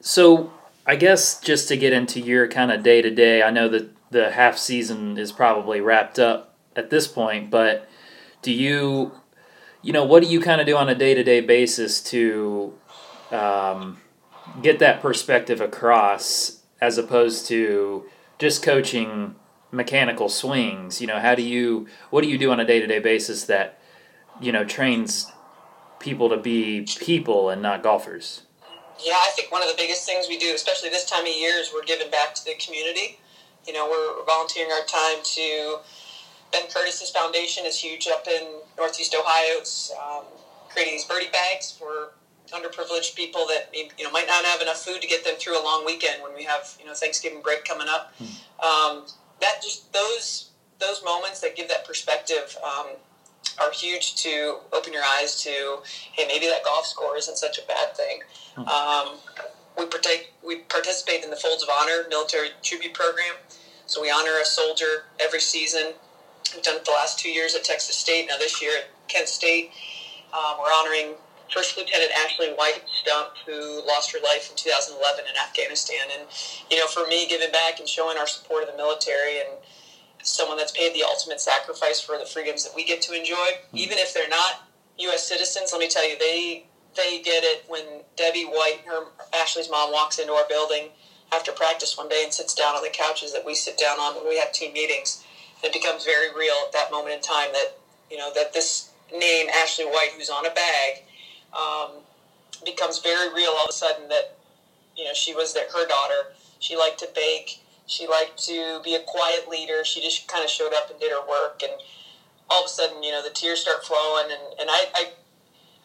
so 0.00 0.52
I 0.86 0.96
guess 0.96 1.40
just 1.40 1.68
to 1.68 1.76
get 1.76 1.92
into 1.92 2.20
your 2.20 2.48
kind 2.48 2.72
of 2.72 2.82
day 2.82 3.02
to 3.02 3.10
day, 3.10 3.42
I 3.42 3.50
know 3.50 3.68
that 3.68 3.90
the 4.12 4.30
half 4.30 4.56
season 4.58 5.18
is 5.18 5.32
probably 5.32 5.80
wrapped 5.80 6.18
up 6.18 6.54
at 6.76 6.90
this 6.90 7.08
point, 7.08 7.50
but 7.50 7.88
do 8.42 8.52
you, 8.52 9.12
you 9.82 9.92
know, 9.92 10.04
what 10.04 10.22
do 10.22 10.28
you 10.28 10.40
kind 10.40 10.60
of 10.60 10.66
do 10.66 10.76
on 10.76 10.88
a 10.88 10.94
day 10.94 11.14
to 11.14 11.24
day 11.24 11.40
basis 11.40 12.00
to 12.04 12.74
um, 13.30 13.98
get 14.62 14.78
that 14.78 15.00
perspective 15.00 15.60
across 15.60 16.60
as 16.80 16.98
opposed 16.98 17.46
to 17.48 18.04
just 18.38 18.62
coaching 18.62 19.34
mechanical 19.70 20.28
swings? 20.28 21.00
You 21.00 21.06
know, 21.06 21.18
how 21.18 21.34
do 21.34 21.42
you, 21.42 21.88
what 22.10 22.22
do 22.22 22.28
you 22.28 22.38
do 22.38 22.50
on 22.50 22.60
a 22.60 22.64
day 22.64 22.80
to 22.80 22.86
day 22.86 23.00
basis 23.00 23.44
that, 23.44 23.80
you 24.40 24.52
know, 24.52 24.64
trains 24.64 25.30
people 25.98 26.28
to 26.28 26.36
be 26.36 26.86
people 27.00 27.48
and 27.48 27.62
not 27.62 27.82
golfers? 27.82 28.42
Yeah, 29.04 29.14
I 29.14 29.30
think 29.34 29.50
one 29.50 29.62
of 29.62 29.68
the 29.68 29.74
biggest 29.76 30.06
things 30.06 30.28
we 30.28 30.38
do, 30.38 30.52
especially 30.54 30.90
this 30.90 31.08
time 31.08 31.22
of 31.22 31.34
year, 31.34 31.54
is 31.56 31.72
we're 31.72 31.84
giving 31.84 32.10
back 32.10 32.34
to 32.34 32.44
the 32.44 32.54
community. 32.54 33.18
You 33.66 33.72
know, 33.72 33.88
we're 33.88 34.24
volunteering 34.24 34.70
our 34.72 34.84
time 34.86 35.18
to 35.22 35.78
Ben 36.52 36.68
Curtis's 36.72 37.10
foundation 37.10 37.64
is 37.64 37.78
huge 37.78 38.06
up 38.06 38.26
in 38.28 38.60
Northeast 38.76 39.14
Ohio. 39.18 39.58
It's 39.58 39.90
um, 39.92 40.24
creating 40.68 40.94
these 40.94 41.04
birdie 41.04 41.30
bags 41.32 41.70
for 41.72 42.12
underprivileged 42.52 43.14
people 43.14 43.46
that 43.46 43.70
you 43.72 44.04
know 44.04 44.10
might 44.10 44.26
not 44.26 44.44
have 44.44 44.60
enough 44.60 44.84
food 44.84 45.00
to 45.00 45.08
get 45.08 45.24
them 45.24 45.34
through 45.38 45.58
a 45.58 45.62
long 45.62 45.86
weekend 45.86 46.22
when 46.22 46.34
we 46.34 46.44
have 46.44 46.76
you 46.78 46.86
know 46.86 46.92
Thanksgiving 46.94 47.40
break 47.40 47.64
coming 47.64 47.86
up. 47.88 48.14
Um, 48.62 49.06
that 49.40 49.62
just 49.62 49.92
those 49.92 50.50
those 50.78 51.02
moments 51.04 51.40
that 51.40 51.56
give 51.56 51.68
that 51.68 51.86
perspective 51.86 52.56
um, 52.62 52.86
are 53.60 53.70
huge 53.72 54.16
to 54.16 54.58
open 54.72 54.92
your 54.92 55.02
eyes 55.18 55.40
to. 55.42 55.78
Hey, 56.12 56.26
maybe 56.26 56.46
that 56.46 56.64
golf 56.64 56.86
score 56.86 57.16
isn't 57.16 57.38
such 57.38 57.58
a 57.58 57.62
bad 57.66 57.96
thing. 57.96 58.20
Um, 58.56 59.16
we 59.78 59.86
partake 59.86 60.32
we 60.44 60.56
participate 60.68 61.24
in 61.24 61.30
the 61.30 61.36
Folds 61.36 61.62
of 61.62 61.68
Honor 61.70 62.06
military 62.08 62.48
tribute 62.62 62.94
program. 62.94 63.34
So 63.86 64.00
we 64.00 64.10
honor 64.10 64.38
a 64.40 64.44
soldier 64.44 65.04
every 65.20 65.40
season. 65.40 65.92
We've 66.54 66.62
done 66.62 66.76
it 66.76 66.84
the 66.84 66.92
last 66.92 67.18
two 67.18 67.30
years 67.30 67.54
at 67.54 67.64
Texas 67.64 67.96
State. 67.96 68.26
Now 68.28 68.38
this 68.38 68.60
year 68.60 68.72
at 68.78 69.08
Kent 69.08 69.28
State, 69.28 69.70
um, 70.32 70.56
we're 70.58 70.72
honoring 70.72 71.14
First 71.52 71.76
Lieutenant 71.76 72.10
Ashley 72.12 72.48
White 72.54 72.82
Stumpf, 72.88 73.36
who 73.46 73.86
lost 73.86 74.12
her 74.12 74.18
life 74.24 74.50
in 74.50 74.56
2011 74.56 75.24
in 75.28 75.36
Afghanistan. 75.36 76.08
And 76.18 76.28
you 76.70 76.78
know, 76.78 76.86
for 76.86 77.06
me, 77.06 77.26
giving 77.28 77.52
back 77.52 77.78
and 77.78 77.88
showing 77.88 78.16
our 78.16 78.26
support 78.26 78.62
of 78.62 78.70
the 78.70 78.76
military 78.76 79.40
and 79.40 79.58
someone 80.22 80.56
that's 80.56 80.72
paid 80.72 80.94
the 80.94 81.02
ultimate 81.02 81.40
sacrifice 81.40 82.00
for 82.00 82.16
the 82.18 82.24
freedoms 82.24 82.64
that 82.64 82.74
we 82.74 82.84
get 82.84 83.02
to 83.02 83.12
enjoy, 83.12 83.60
even 83.74 83.98
if 83.98 84.14
they're 84.14 84.28
not 84.28 84.68
U.S. 84.98 85.26
citizens. 85.26 85.70
Let 85.72 85.80
me 85.80 85.88
tell 85.88 86.08
you, 86.08 86.18
they 86.18 86.66
they 86.96 87.20
did 87.22 87.44
it 87.44 87.64
when 87.68 87.84
Debbie 88.16 88.44
White, 88.44 88.80
her 88.86 89.06
Ashley's 89.34 89.70
mom, 89.70 89.92
walks 89.92 90.18
into 90.18 90.32
our 90.32 90.46
building 90.48 90.88
after 91.32 91.52
practice 91.52 91.96
one 91.96 92.08
day 92.08 92.22
and 92.24 92.32
sits 92.32 92.54
down 92.54 92.74
on 92.74 92.82
the 92.82 92.90
couches 92.90 93.32
that 93.32 93.44
we 93.44 93.54
sit 93.54 93.78
down 93.78 93.98
on 93.98 94.14
when 94.16 94.28
we 94.28 94.38
have 94.38 94.52
team 94.52 94.72
meetings. 94.72 95.24
It 95.62 95.72
becomes 95.72 96.04
very 96.04 96.34
real 96.34 96.54
at 96.66 96.72
that 96.72 96.90
moment 96.90 97.14
in 97.14 97.20
time 97.20 97.52
that 97.52 97.78
you 98.10 98.18
know 98.18 98.32
that 98.34 98.52
this 98.52 98.90
name 99.12 99.48
Ashley 99.48 99.84
White, 99.84 100.10
who's 100.16 100.28
on 100.28 100.44
a 100.44 100.50
bag, 100.50 101.04
um, 101.56 102.02
becomes 102.64 102.98
very 102.98 103.32
real 103.32 103.50
all 103.50 103.64
of 103.64 103.70
a 103.70 103.72
sudden. 103.72 104.08
That 104.08 104.34
you 104.96 105.04
know 105.04 105.14
she 105.14 105.34
was 105.34 105.54
that 105.54 105.68
her 105.72 105.86
daughter. 105.86 106.34
She 106.58 106.76
liked 106.76 106.98
to 107.00 107.08
bake. 107.14 107.60
She 107.86 108.06
liked 108.06 108.42
to 108.46 108.80
be 108.84 108.94
a 108.94 109.00
quiet 109.00 109.48
leader. 109.48 109.84
She 109.84 110.00
just 110.00 110.28
kind 110.28 110.44
of 110.44 110.50
showed 110.50 110.72
up 110.72 110.90
and 110.90 110.98
did 111.00 111.10
her 111.10 111.26
work, 111.28 111.62
and 111.62 111.72
all 112.52 112.60
of 112.60 112.66
a 112.66 112.68
sudden, 112.68 113.02
you 113.02 113.10
know, 113.12 113.22
the 113.22 113.30
tears 113.30 113.60
start 113.60 113.84
flowing. 113.84 114.26
And, 114.30 114.60
and 114.60 114.70
I, 114.70 114.84
I, 114.94 115.02
I 115.04 115.06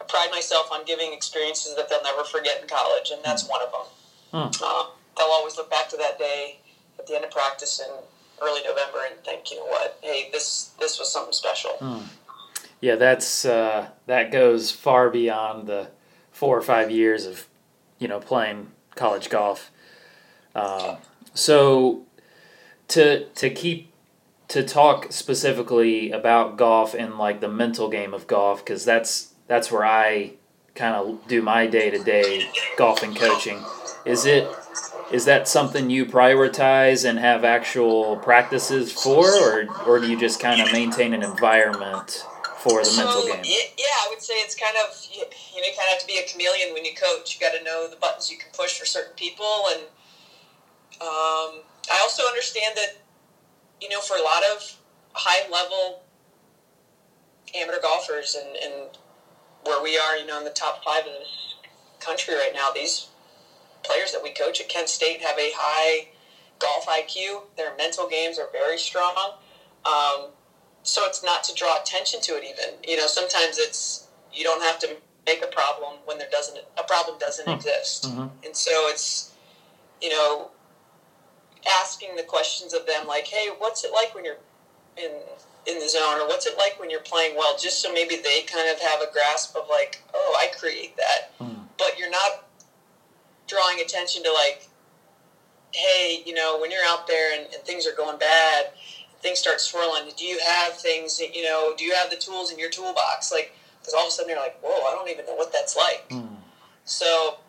pride 0.07 0.29
myself 0.31 0.69
on 0.71 0.85
giving 0.85 1.13
experiences 1.13 1.75
that 1.75 1.89
they'll 1.89 2.03
never 2.03 2.23
forget 2.23 2.61
in 2.61 2.67
college, 2.67 3.11
and 3.11 3.21
that's 3.23 3.47
one 3.47 3.61
of 3.61 3.71
them. 3.71 3.81
Hmm. 4.31 4.63
Uh, 4.63 4.85
they'll 5.17 5.27
always 5.27 5.57
look 5.57 5.69
back 5.69 5.89
to 5.89 5.97
that 5.97 6.19
day 6.19 6.59
at 6.99 7.07
the 7.07 7.15
end 7.15 7.25
of 7.25 7.31
practice 7.31 7.79
in 7.79 7.91
early 8.41 8.61
November 8.63 8.99
and 9.09 9.23
think, 9.23 9.51
you 9.51 9.57
know 9.57 9.65
what, 9.65 9.97
hey, 10.01 10.29
this 10.31 10.71
this 10.79 10.99
was 10.99 11.11
something 11.11 11.33
special. 11.33 11.71
Yeah, 12.81 12.95
that's 12.95 13.45
uh, 13.45 13.89
that 14.05 14.31
goes 14.31 14.71
far 14.71 15.09
beyond 15.09 15.67
the 15.67 15.89
four 16.31 16.57
or 16.57 16.61
five 16.61 16.91
years 16.91 17.25
of 17.25 17.47
you 17.97 18.07
know 18.07 18.19
playing 18.19 18.71
college 18.95 19.29
golf. 19.29 19.71
Um, 20.53 20.97
so 21.33 22.03
to 22.89 23.25
to 23.25 23.49
keep 23.49 23.91
to 24.49 24.63
talk 24.63 25.11
specifically 25.11 26.11
about 26.11 26.57
golf 26.57 26.93
and 26.93 27.17
like 27.17 27.41
the 27.41 27.49
mental 27.49 27.89
game 27.89 28.13
of 28.13 28.27
golf 28.27 28.63
because 28.63 28.85
that's 28.85 29.33
that's 29.47 29.71
where 29.71 29.85
I 29.85 30.33
kind 30.75 30.95
of 30.95 31.27
do 31.27 31.41
my 31.41 31.67
day 31.67 31.89
to 31.89 32.03
day 32.03 32.49
golfing 32.77 33.15
coaching. 33.15 33.59
Is 34.05 34.25
it 34.25 34.47
is 35.11 35.25
that 35.25 35.47
something 35.47 35.89
you 35.89 36.05
prioritize 36.05 37.07
and 37.07 37.17
have 37.17 37.43
actual 37.43 38.17
practices 38.17 38.91
for, 38.91 39.25
or 39.25 39.67
or 39.85 39.99
do 39.99 40.09
you 40.09 40.19
just 40.19 40.39
kind 40.39 40.61
of 40.61 40.71
maintain 40.71 41.13
an 41.13 41.23
environment 41.23 42.25
for 42.57 42.83
the 42.83 42.93
mental 42.97 43.25
game? 43.25 43.41
Yeah, 43.43 43.85
I 44.03 44.07
would 44.09 44.21
say 44.21 44.35
it's 44.35 44.55
kind 44.55 44.75
of 44.77 44.95
you, 45.11 45.23
you 45.55 45.61
know 45.61 45.67
you 45.67 45.73
kind 45.75 45.87
of 45.87 45.93
have 45.93 46.01
to 46.01 46.07
be 46.07 46.17
a 46.17 46.27
chameleon 46.27 46.73
when 46.73 46.85
you 46.85 46.91
coach. 46.93 47.35
You 47.35 47.39
got 47.39 47.57
to 47.57 47.63
know 47.63 47.87
the 47.89 47.95
buttons 47.95 48.29
you 48.31 48.37
can 48.37 48.49
push 48.53 48.77
for 48.77 48.85
certain 48.85 49.13
people, 49.15 49.63
and 49.71 49.81
um, 51.01 51.63
I 51.91 51.99
also 52.01 52.23
understand 52.23 52.75
that 52.75 52.97
you 53.81 53.89
know 53.89 54.01
for 54.01 54.17
a 54.17 54.23
lot 54.23 54.43
of 54.43 54.75
high 55.13 55.49
level 55.49 56.03
amateur 57.55 57.81
golfers 57.81 58.35
and, 58.35 58.55
and 58.57 58.97
where 59.67 59.81
we 59.83 59.97
are, 59.97 60.17
you 60.17 60.25
know, 60.25 60.37
in 60.37 60.43
the 60.43 60.49
top 60.49 60.83
five 60.83 61.05
of 61.05 61.13
this 61.13 61.55
country 61.99 62.33
right 62.35 62.53
now, 62.53 62.71
these 62.71 63.07
players 63.83 64.11
that 64.11 64.23
we 64.23 64.31
coach 64.31 64.59
at 64.61 64.69
Kent 64.69 64.89
State 64.89 65.21
have 65.21 65.37
a 65.37 65.51
high 65.55 66.07
golf 66.59 66.87
IQ. 66.87 67.43
Their 67.57 67.75
mental 67.77 68.07
games 68.07 68.39
are 68.39 68.47
very 68.51 68.77
strong. 68.77 69.33
Um, 69.85 70.29
so 70.83 71.05
it's 71.05 71.23
not 71.23 71.43
to 71.45 71.53
draw 71.53 71.79
attention 71.81 72.21
to 72.21 72.31
it 72.37 72.43
even. 72.43 72.75
You 72.87 72.97
know, 72.97 73.07
sometimes 73.07 73.57
it's 73.57 74.07
you 74.33 74.43
don't 74.43 74.61
have 74.61 74.79
to 74.79 74.97
make 75.25 75.43
a 75.43 75.47
problem 75.47 75.99
when 76.05 76.17
there 76.17 76.29
doesn't 76.31 76.59
a 76.77 76.83
problem 76.83 77.17
doesn't 77.19 77.45
Hmm. 77.45 77.53
exist. 77.53 78.05
Mm-hmm. 78.05 78.27
And 78.45 78.55
so 78.55 78.71
it's 78.89 79.31
you 80.01 80.09
know 80.09 80.51
asking 81.81 82.15
the 82.15 82.23
questions 82.23 82.73
of 82.73 82.85
them 82.85 83.07
like, 83.07 83.27
hey, 83.27 83.49
what's 83.57 83.83
it 83.83 83.91
like 83.91 84.15
when 84.15 84.23
you're 84.25 84.37
in 84.97 85.11
in 85.67 85.79
the 85.79 85.89
zone, 85.89 86.19
or 86.21 86.27
what's 86.27 86.45
it 86.45 86.57
like 86.57 86.79
when 86.79 86.89
you're 86.89 87.01
playing 87.01 87.35
well? 87.35 87.57
Just 87.57 87.81
so 87.81 87.91
maybe 87.91 88.15
they 88.15 88.41
kind 88.43 88.69
of 88.69 88.79
have 88.79 89.01
a 89.01 89.11
grasp 89.11 89.53
of 89.55 89.67
like, 89.69 90.01
oh, 90.13 90.37
I 90.39 90.47
create 90.57 90.95
that, 90.95 91.37
Mm. 91.41 91.67
but 91.77 91.99
you're 91.99 92.09
not 92.09 92.45
drawing 93.47 93.81
attention 93.81 94.23
to 94.23 94.31
like, 94.31 94.67
hey, 95.73 96.23
you 96.25 96.33
know, 96.33 96.57
when 96.59 96.71
you're 96.71 96.85
out 96.85 97.05
there 97.07 97.37
and, 97.37 97.53
and 97.53 97.61
things 97.63 97.85
are 97.85 97.91
going 97.95 98.17
bad, 98.17 98.67
things 99.21 99.39
start 99.39 99.59
swirling. 99.59 100.09
Do 100.17 100.23
you 100.25 100.39
have 100.39 100.77
things? 100.77 101.17
that, 101.19 101.35
You 101.35 101.43
know, 101.43 101.73
do 101.77 101.83
you 101.83 101.93
have 101.95 102.09
the 102.09 102.15
tools 102.15 102.51
in 102.51 102.57
your 102.57 102.69
toolbox? 102.69 103.31
Like, 103.31 103.53
because 103.81 103.93
all 103.93 104.03
of 104.03 104.07
a 104.07 104.11
sudden 104.11 104.29
you're 104.29 104.39
like, 104.39 104.57
whoa, 104.63 104.87
I 104.87 104.93
don't 104.93 105.09
even 105.09 105.25
know 105.25 105.35
what 105.35 105.51
that's 105.51 105.75
like. 105.75 106.07
Mm. 106.09 106.37
So 106.85 107.39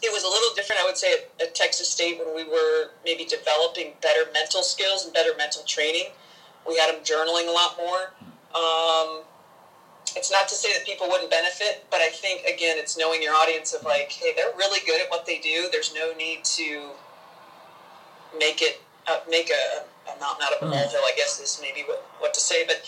it 0.00 0.12
was 0.12 0.22
a 0.22 0.28
little 0.28 0.54
different, 0.54 0.80
I 0.82 0.84
would 0.84 0.96
say, 0.96 1.12
at, 1.12 1.30
at 1.48 1.54
Texas 1.56 1.88
State 1.88 2.18
when 2.18 2.34
we 2.36 2.44
were 2.44 2.90
maybe 3.04 3.24
developing 3.24 3.94
better 4.00 4.30
mental 4.32 4.62
skills 4.62 5.04
and 5.04 5.12
better 5.12 5.30
mental 5.36 5.62
training. 5.64 6.06
We 6.66 6.76
had 6.76 6.94
them 6.94 7.02
journaling 7.02 7.48
a 7.48 7.52
lot 7.52 7.76
more. 7.76 8.12
Um, 8.54 9.22
it's 10.16 10.30
not 10.30 10.48
to 10.48 10.54
say 10.54 10.72
that 10.72 10.86
people 10.86 11.08
wouldn't 11.08 11.30
benefit, 11.30 11.84
but 11.90 12.00
I 12.00 12.08
think 12.08 12.42
again, 12.44 12.76
it's 12.78 12.96
knowing 12.96 13.22
your 13.22 13.34
audience 13.34 13.72
of 13.74 13.84
like, 13.84 14.10
hey, 14.12 14.32
they're 14.34 14.54
really 14.56 14.80
good 14.86 15.00
at 15.00 15.10
what 15.10 15.26
they 15.26 15.38
do. 15.38 15.68
There's 15.70 15.94
no 15.94 16.12
need 16.14 16.44
to 16.44 16.90
make 18.38 18.62
it 18.62 18.80
uh, 19.06 19.18
make 19.30 19.50
a, 19.50 19.84
a 20.10 20.20
mountain 20.20 20.44
out 20.44 20.52
of 20.52 20.62
a 20.62 20.70
molehill. 20.70 21.00
I 21.00 21.12
guess 21.16 21.40
is 21.40 21.58
maybe 21.60 21.84
what 21.86 22.06
what 22.18 22.34
to 22.34 22.40
say, 22.40 22.64
but 22.66 22.82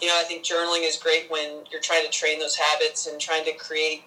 you 0.00 0.08
know, 0.08 0.14
I 0.18 0.24
think 0.24 0.44
journaling 0.44 0.86
is 0.86 0.96
great 0.96 1.30
when 1.30 1.64
you're 1.70 1.80
trying 1.80 2.04
to 2.04 2.10
train 2.10 2.38
those 2.38 2.56
habits 2.56 3.06
and 3.06 3.20
trying 3.20 3.44
to 3.44 3.52
create 3.52 4.04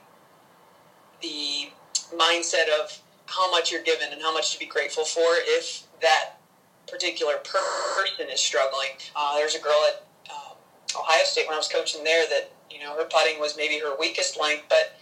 the 1.21 1.69
mindset 2.15 2.67
of 2.81 2.99
how 3.25 3.49
much 3.51 3.71
you're 3.71 3.83
given 3.83 4.11
and 4.11 4.21
how 4.21 4.33
much 4.33 4.53
to 4.53 4.59
be 4.59 4.65
grateful 4.65 5.05
for 5.05 5.21
if 5.21 5.83
that 6.01 6.37
particular 6.87 7.37
per- 7.43 7.59
person 7.95 8.29
is 8.29 8.39
struggling. 8.39 8.89
Uh, 9.15 9.35
there's 9.37 9.55
a 9.55 9.59
girl 9.59 9.85
at 9.87 10.05
um, 10.31 10.57
Ohio 10.99 11.23
State 11.23 11.47
when 11.47 11.53
I 11.53 11.57
was 11.57 11.67
coaching 11.67 12.03
there 12.03 12.27
that 12.29 12.51
you 12.69 12.79
know 12.79 12.95
her 12.95 13.05
putting 13.05 13.39
was 13.39 13.55
maybe 13.57 13.79
her 13.79 13.95
weakest 13.97 14.39
link, 14.39 14.63
but 14.69 14.95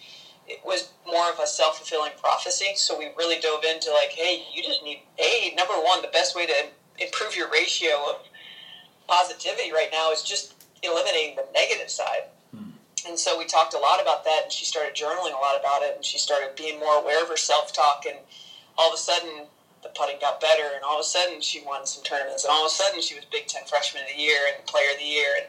it 0.47 0.59
was 0.65 0.89
more 1.05 1.31
of 1.31 1.39
a 1.39 1.47
self 1.47 1.77
fulfilling 1.77 2.11
prophecy. 2.21 2.73
So 2.75 2.97
we 2.97 3.09
really 3.17 3.39
dove 3.39 3.63
into 3.63 3.91
like, 3.91 4.11
hey, 4.11 4.43
you 4.53 4.63
just 4.63 4.83
need 4.83 4.99
a 5.19 5.53
number 5.55 5.73
one. 5.73 6.01
The 6.01 6.09
best 6.09 6.35
way 6.35 6.45
to 6.45 6.53
improve 6.99 7.35
your 7.35 7.49
ratio 7.49 8.09
of 8.09 8.17
positivity 9.07 9.71
right 9.71 9.89
now 9.91 10.11
is 10.11 10.21
just 10.21 10.53
eliminating 10.83 11.35
the 11.35 11.45
negative 11.53 11.89
side. 11.89 12.23
And 13.07 13.17
so 13.17 13.37
we 13.37 13.45
talked 13.45 13.73
a 13.73 13.79
lot 13.79 14.01
about 14.01 14.23
that, 14.25 14.43
and 14.43 14.51
she 14.51 14.65
started 14.65 14.93
journaling 14.93 15.33
a 15.33 15.41
lot 15.41 15.59
about 15.59 15.81
it, 15.81 15.95
and 15.95 16.05
she 16.05 16.17
started 16.17 16.55
being 16.55 16.79
more 16.79 16.99
aware 16.99 17.21
of 17.23 17.29
her 17.29 17.37
self 17.37 17.73
talk, 17.73 18.05
and 18.07 18.17
all 18.77 18.89
of 18.89 18.93
a 18.93 18.97
sudden 18.97 19.45
the 19.83 19.89
putting 19.89 20.19
got 20.19 20.39
better, 20.41 20.75
and 20.75 20.83
all 20.83 20.95
of 20.95 21.01
a 21.01 21.07
sudden 21.07 21.41
she 21.41 21.63
won 21.65 21.85
some 21.85 22.03
tournaments, 22.03 22.43
and 22.43 22.51
all 22.51 22.65
of 22.65 22.71
a 22.71 22.73
sudden 22.73 23.01
she 23.01 23.15
was 23.15 23.25
Big 23.25 23.47
Ten 23.47 23.63
Freshman 23.65 24.03
of 24.03 24.09
the 24.15 24.21
Year 24.21 24.39
and 24.53 24.65
Player 24.65 24.91
of 24.93 24.99
the 24.99 25.05
Year, 25.05 25.33
and 25.37 25.47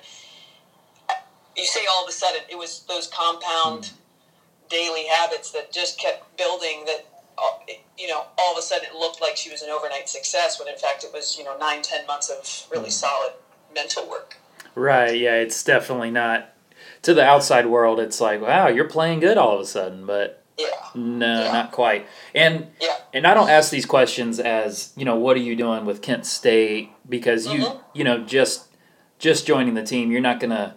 uh, 1.11 1.21
you 1.57 1.65
say 1.65 1.81
all 1.91 2.05
of 2.05 2.09
a 2.09 2.13
sudden 2.13 2.43
it 2.51 2.57
was 2.57 2.85
those 2.89 3.09
compound 3.09 3.87
hmm. 3.87 3.97
daily 4.69 5.07
habits 5.07 5.51
that 5.53 5.73
just 5.73 5.99
kept 5.99 6.37
building 6.37 6.85
that 6.87 7.07
uh, 7.39 7.73
you 7.99 8.09
know 8.09 8.27
all 8.39 8.53
of 8.53 8.59
a 8.59 8.63
sudden 8.63 8.85
it 8.85 8.97
looked 8.97 9.21
like 9.21 9.37
she 9.37 9.51
was 9.51 9.63
an 9.63 9.71
overnight 9.71 10.09
success 10.09 10.59
when 10.59 10.69
in 10.69 10.79
fact 10.79 11.05
it 11.05 11.13
was 11.13 11.37
you 11.39 11.45
know 11.45 11.57
nine 11.59 11.83
ten 11.83 12.07
months 12.07 12.31
of 12.31 12.71
really 12.71 12.87
hmm. 12.87 12.91
solid 12.91 13.33
mental 13.75 14.09
work 14.09 14.37
Right. 14.75 15.19
Yeah. 15.19 15.37
It's 15.37 15.63
definitely 15.63 16.11
not 16.11 16.53
to 17.03 17.15
the 17.15 17.25
outside 17.25 17.67
world. 17.67 18.01
It's 18.01 18.21
like, 18.21 18.41
wow, 18.41 18.69
you're 18.69 18.89
playing 18.89 19.21
good 19.21 19.37
all 19.37 19.55
of 19.55 19.61
a 19.61 19.67
sudden, 19.67 20.07
but 20.07 20.42
yeah 20.63 20.69
no, 20.95 21.43
Yeah. 21.45 21.53
not 21.53 21.73
quite. 21.73 22.07
And 22.35 22.69
yeah 22.81 22.97
and 23.15 23.27
I 23.27 23.35
don't 23.35 23.49
ask 23.51 23.71
these 23.71 23.87
questions 23.87 24.39
as 24.41 24.93
you 24.97 25.05
know, 25.05 25.17
what 25.17 25.37
are 25.37 25.41
you 25.41 25.55
doing 25.57 25.85
with 25.85 26.01
Kent 26.03 26.25
State? 26.27 26.91
Because 27.09 27.47
you 27.47 27.61
Mhm. 27.61 27.81
you 27.95 28.05
know 28.05 28.19
just 28.19 28.69
just 29.19 29.47
joining 29.47 29.75
the 29.75 29.83
team, 29.83 30.11
you're 30.11 30.21
not 30.21 30.41
gonna 30.41 30.77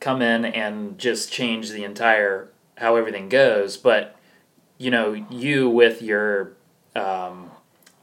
come 0.00 0.20
in 0.22 0.44
and 0.44 0.98
just 0.98 1.32
change 1.32 1.70
the 1.70 1.84
entire 1.84 2.48
how 2.78 2.96
everything 2.96 3.28
goes. 3.28 3.76
But 3.76 4.14
you 4.78 4.90
know, 4.90 5.12
you 5.30 5.68
with 5.70 6.02
your 6.02 6.52
um, 6.94 7.50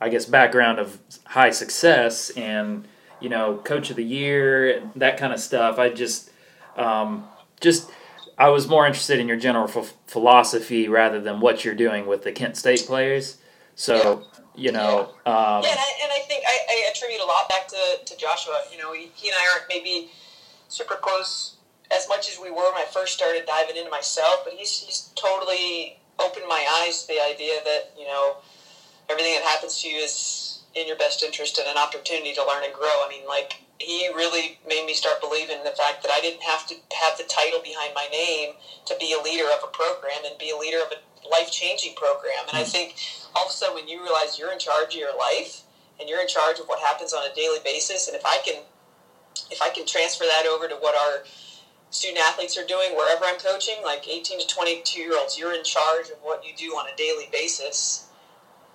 I 0.02 0.10
guess 0.10 0.26
background 0.26 0.80
of 0.80 0.98
high 1.26 1.52
success 1.52 2.30
and 2.32 2.88
you 3.20 3.30
know 3.30 3.58
coach 3.64 3.90
of 3.90 3.96
the 3.96 4.04
year 4.04 4.82
that 4.96 5.18
kind 5.18 5.32
of 5.34 5.40
stuff. 5.40 5.78
I 5.80 5.90
just 5.90 6.30
um, 6.78 7.28
just 7.62 7.90
I 8.38 8.50
was 8.50 8.68
more 8.68 8.86
interested 8.86 9.20
in 9.20 9.28
your 9.28 9.38
general 9.38 9.68
ph- 9.68 9.94
philosophy 10.08 10.88
rather 10.88 11.22
than 11.22 11.40
what 11.40 11.64
you're 11.64 11.76
doing 11.76 12.08
with 12.08 12.24
the 12.24 12.32
Kent 12.32 12.58
State 12.58 12.84
players. 12.86 13.38
So 13.76 14.26
you 14.56 14.72
know, 14.72 15.10
um, 15.26 15.64
Yeah, 15.64 15.72
and 15.72 15.80
I, 15.80 15.92
and 16.04 16.12
I 16.12 16.20
think 16.28 16.44
I, 16.48 16.58
I 16.70 16.92
attribute 16.92 17.22
a 17.22 17.26
lot 17.26 17.50
back 17.50 17.68
to, 17.70 18.06
to 18.06 18.18
Joshua. 18.18 18.62
You 18.72 18.78
know, 18.78 18.94
he, 18.94 19.10
he 19.16 19.30
and 19.30 19.38
I 19.40 19.48
aren't 19.54 19.66
maybe 19.70 20.10
super 20.68 20.96
close 20.96 21.58
as 21.96 22.08
much 22.08 22.30
as 22.30 22.40
we 22.42 22.50
were 22.50 22.72
when 22.72 22.82
I 22.82 22.86
first 22.92 23.14
started 23.14 23.46
diving 23.46 23.78
into 23.78 23.90
myself, 23.90 24.42
but 24.44 24.54
he's, 24.54 24.80
he's 24.80 25.10
totally 25.16 25.98
opened 26.20 26.46
my 26.48 26.66
eyes 26.82 27.04
to 27.04 27.08
the 27.08 27.20
idea 27.22 27.56
that, 27.66 27.94
you 27.98 28.06
know, 28.06 28.38
everything 29.10 29.34
that 29.34 29.44
happens 29.44 29.82
to 29.82 29.90
you 29.90 29.98
is 29.98 30.62
in 30.76 30.88
your 30.88 30.98
best 30.98 31.24
interest 31.24 31.58
and 31.58 31.68
an 31.68 31.78
opportunity 31.78 32.34
to 32.34 32.46
learn 32.46 32.64
and 32.64 32.74
grow. 32.74 32.88
I 32.88 33.08
mean, 33.10 33.28
like, 33.28 33.62
he 33.80 34.08
really 34.16 34.60
made 34.68 34.86
me 34.86 34.94
start 34.94 35.20
believing 35.20 35.58
in 35.58 35.64
the 35.64 35.76
fact 35.76 36.04
that 36.04 36.12
I 36.12 36.22
didn't 36.22 36.44
have 36.44 36.68
to 36.68 36.76
have 37.02 37.18
the 37.18 37.26
title 37.26 37.60
behind 37.62 37.94
my 37.94 38.08
name 38.12 38.54
to 38.86 38.96
be 39.00 39.16
a 39.18 39.22
leader 39.22 39.46
of 39.46 39.64
a 39.64 39.72
program 39.72 40.24
and 40.26 40.38
be 40.38 40.52
a 40.52 40.58
leader 40.58 40.78
of 40.78 40.92
a 40.92 41.30
life 41.30 41.52
changing 41.52 41.96
program. 41.96 42.48
And 42.50 42.58
I 42.58 42.64
hmm. 42.64 42.70
think 42.70 42.96
all 43.36 43.46
of 43.46 43.50
a 43.50 43.54
sudden 43.54 43.76
when 43.76 43.88
you 43.88 44.02
realize 44.02 44.38
you're 44.38 44.54
in 44.54 44.60
charge 44.60 44.94
of 44.94 45.00
your 45.00 45.18
life 45.18 45.64
and 46.00 46.10
you're 46.10 46.22
in 46.22 46.28
charge 46.28 46.60
of 46.60 46.68
what 46.68 46.80
happens 46.80 47.14
on 47.14 47.24
a 47.30 47.34
daily 47.36 47.60
basis, 47.64 48.08
and 48.08 48.16
if 48.16 48.26
I 48.26 48.40
can 48.46 48.64
if 49.50 49.62
I 49.62 49.70
can 49.70 49.86
transfer 49.86 50.26
that 50.26 50.46
over 50.46 50.68
to 50.68 50.76
what 50.76 50.96
our 50.96 51.26
student 51.90 52.20
athletes 52.20 52.58
are 52.58 52.66
doing 52.66 52.96
wherever 52.96 53.26
I'm 53.26 53.40
coaching, 53.40 53.76
like 53.84 54.08
18 54.08 54.40
to 54.40 54.48
22 54.48 55.00
year 55.00 55.18
olds, 55.18 55.38
you're 55.38 55.54
in 55.54 55.64
charge 55.64 56.10
of 56.10 56.18
what 56.22 56.46
you 56.46 56.54
do 56.56 56.76
on 56.76 56.88
a 56.92 56.96
daily 56.96 57.30
basis. 57.32 58.08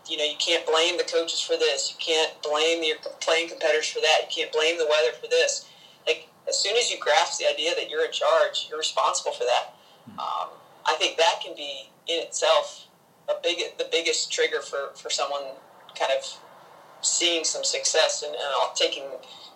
You 0.09 0.17
know, 0.17 0.25
you 0.25 0.37
can't 0.39 0.67
blame 0.67 0.97
the 0.97 1.05
coaches 1.05 1.41
for 1.41 1.57
this. 1.57 1.93
You 1.93 1.97
can't 2.05 2.33
blame 2.43 2.83
your 2.83 2.97
playing 3.21 3.49
competitors 3.49 3.89
for 3.89 4.01
that. 4.01 4.23
You 4.23 4.29
can't 4.43 4.53
blame 4.53 4.79
the 4.79 4.87
weather 4.87 5.13
for 5.21 5.29
this. 5.29 5.69
Like, 6.07 6.29
as 6.49 6.57
soon 6.57 6.77
as 6.77 6.91
you 6.91 6.99
grasp 6.99 7.39
the 7.39 7.47
idea 7.47 7.75
that 7.75 7.91
you're 7.91 8.05
in 8.05 8.13
charge, 8.13 8.67
you're 8.69 8.79
responsible 8.79 9.33
for 9.33 9.45
that. 9.45 9.75
Um, 10.19 10.49
I 10.87 10.95
think 10.99 11.19
that 11.19 11.41
can 11.45 11.55
be 11.55 11.91
in 12.07 12.23
itself 12.23 12.87
a 13.29 13.35
big, 13.43 13.59
the 13.77 13.87
biggest 13.93 14.33
trigger 14.33 14.63
for, 14.63 14.93
for 14.95 15.11
someone 15.11 15.43
kind 15.95 16.13
of 16.17 16.25
seeing 17.03 17.45
some 17.45 17.65
success 17.65 18.25
and, 18.27 18.35
and 18.35 18.75
taking 18.75 19.05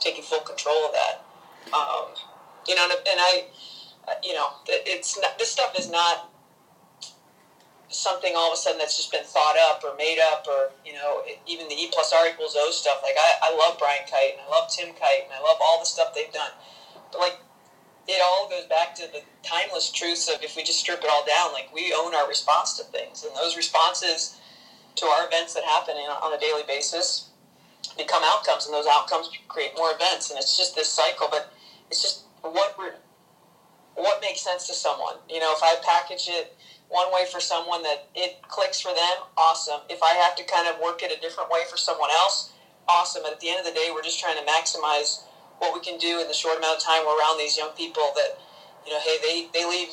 taking 0.00 0.22
full 0.22 0.40
control 0.40 0.86
of 0.86 0.92
that. 0.92 1.24
Um, 1.72 2.08
you 2.66 2.74
know, 2.74 2.84
and, 2.84 2.92
and 2.92 3.20
I, 3.20 3.44
uh, 4.08 4.14
you 4.22 4.34
know, 4.34 4.48
it's 4.66 5.18
not, 5.20 5.38
this 5.38 5.50
stuff 5.50 5.78
is 5.78 5.90
not 5.90 6.28
something 7.92 8.32
all 8.34 8.48
of 8.48 8.54
a 8.54 8.56
sudden 8.56 8.78
that's 8.78 8.96
just 8.96 9.12
been 9.12 9.24
thought 9.24 9.56
up 9.70 9.84
or 9.84 9.94
made 9.96 10.18
up 10.18 10.46
or 10.48 10.72
you 10.84 10.92
know 10.92 11.22
even 11.46 11.68
the 11.68 11.74
E 11.74 11.88
plus 11.92 12.12
R 12.12 12.28
equals 12.28 12.56
O 12.58 12.70
stuff. 12.70 13.00
Like 13.02 13.16
I, 13.18 13.52
I 13.52 13.56
love 13.56 13.78
Brian 13.78 14.02
Kight 14.08 14.32
and 14.32 14.42
I 14.42 14.48
love 14.50 14.68
Tim 14.70 14.94
Kight 14.94 15.24
and 15.24 15.32
I 15.32 15.40
love 15.40 15.58
all 15.62 15.78
the 15.78 15.86
stuff 15.86 16.14
they've 16.14 16.32
done, 16.32 16.50
but 17.12 17.20
like 17.20 17.38
it 18.08 18.20
all 18.24 18.48
goes 18.48 18.64
back 18.66 18.94
to 18.96 19.06
the 19.12 19.22
timeless 19.42 19.90
truths 19.90 20.28
of 20.28 20.42
if 20.42 20.56
we 20.56 20.62
just 20.62 20.80
strip 20.80 21.00
it 21.04 21.10
all 21.10 21.24
down, 21.24 21.52
like 21.52 21.72
we 21.72 21.94
own 21.96 22.14
our 22.14 22.26
response 22.28 22.76
to 22.78 22.84
things, 22.84 23.24
and 23.24 23.34
those 23.36 23.56
responses 23.56 24.36
to 24.96 25.06
our 25.06 25.26
events 25.26 25.54
that 25.54 25.64
happen 25.64 25.94
on 25.96 26.34
a 26.34 26.38
daily 26.38 26.62
basis 26.66 27.28
become 27.96 28.22
outcomes, 28.24 28.66
and 28.66 28.74
those 28.74 28.86
outcomes 28.90 29.30
create 29.48 29.72
more 29.76 29.92
events, 29.92 30.30
and 30.30 30.38
it's 30.38 30.56
just 30.56 30.74
this 30.74 30.88
cycle. 30.88 31.28
But 31.30 31.52
it's 31.90 32.02
just 32.02 32.24
what 32.40 32.76
we're 32.78 32.94
what 33.94 34.20
makes 34.20 34.40
sense 34.40 34.66
to 34.66 34.74
someone. 34.74 35.16
You 35.28 35.38
know, 35.38 35.52
if 35.54 35.62
I 35.62 35.76
package 35.84 36.28
it 36.28 36.56
one 36.92 37.08
way 37.08 37.24
for 37.24 37.40
someone 37.40 37.82
that 37.82 38.12
it 38.14 38.44
clicks 38.44 38.78
for 38.80 38.92
them, 38.92 39.24
awesome. 39.40 39.80
If 39.88 40.04
I 40.04 40.12
have 40.20 40.36
to 40.36 40.44
kind 40.44 40.68
of 40.68 40.76
work 40.78 41.02
it 41.02 41.08
a 41.08 41.18
different 41.24 41.48
way 41.48 41.64
for 41.68 41.80
someone 41.80 42.12
else, 42.12 42.52
awesome. 42.86 43.24
And 43.24 43.32
at 43.32 43.40
the 43.40 43.48
end 43.48 43.64
of 43.64 43.66
the 43.66 43.72
day, 43.72 43.88
we're 43.88 44.04
just 44.04 44.20
trying 44.20 44.36
to 44.36 44.44
maximize 44.44 45.24
what 45.56 45.72
we 45.72 45.80
can 45.80 45.96
do 45.96 46.20
in 46.20 46.28
the 46.28 46.36
short 46.36 46.60
amount 46.60 46.76
of 46.76 46.82
time 46.84 47.00
we're 47.08 47.16
around 47.16 47.40
these 47.40 47.56
young 47.56 47.72
people 47.72 48.12
that, 48.12 48.36
you 48.84 48.92
know, 48.92 49.00
hey, 49.00 49.16
they, 49.24 49.48
they 49.56 49.64
leave 49.64 49.88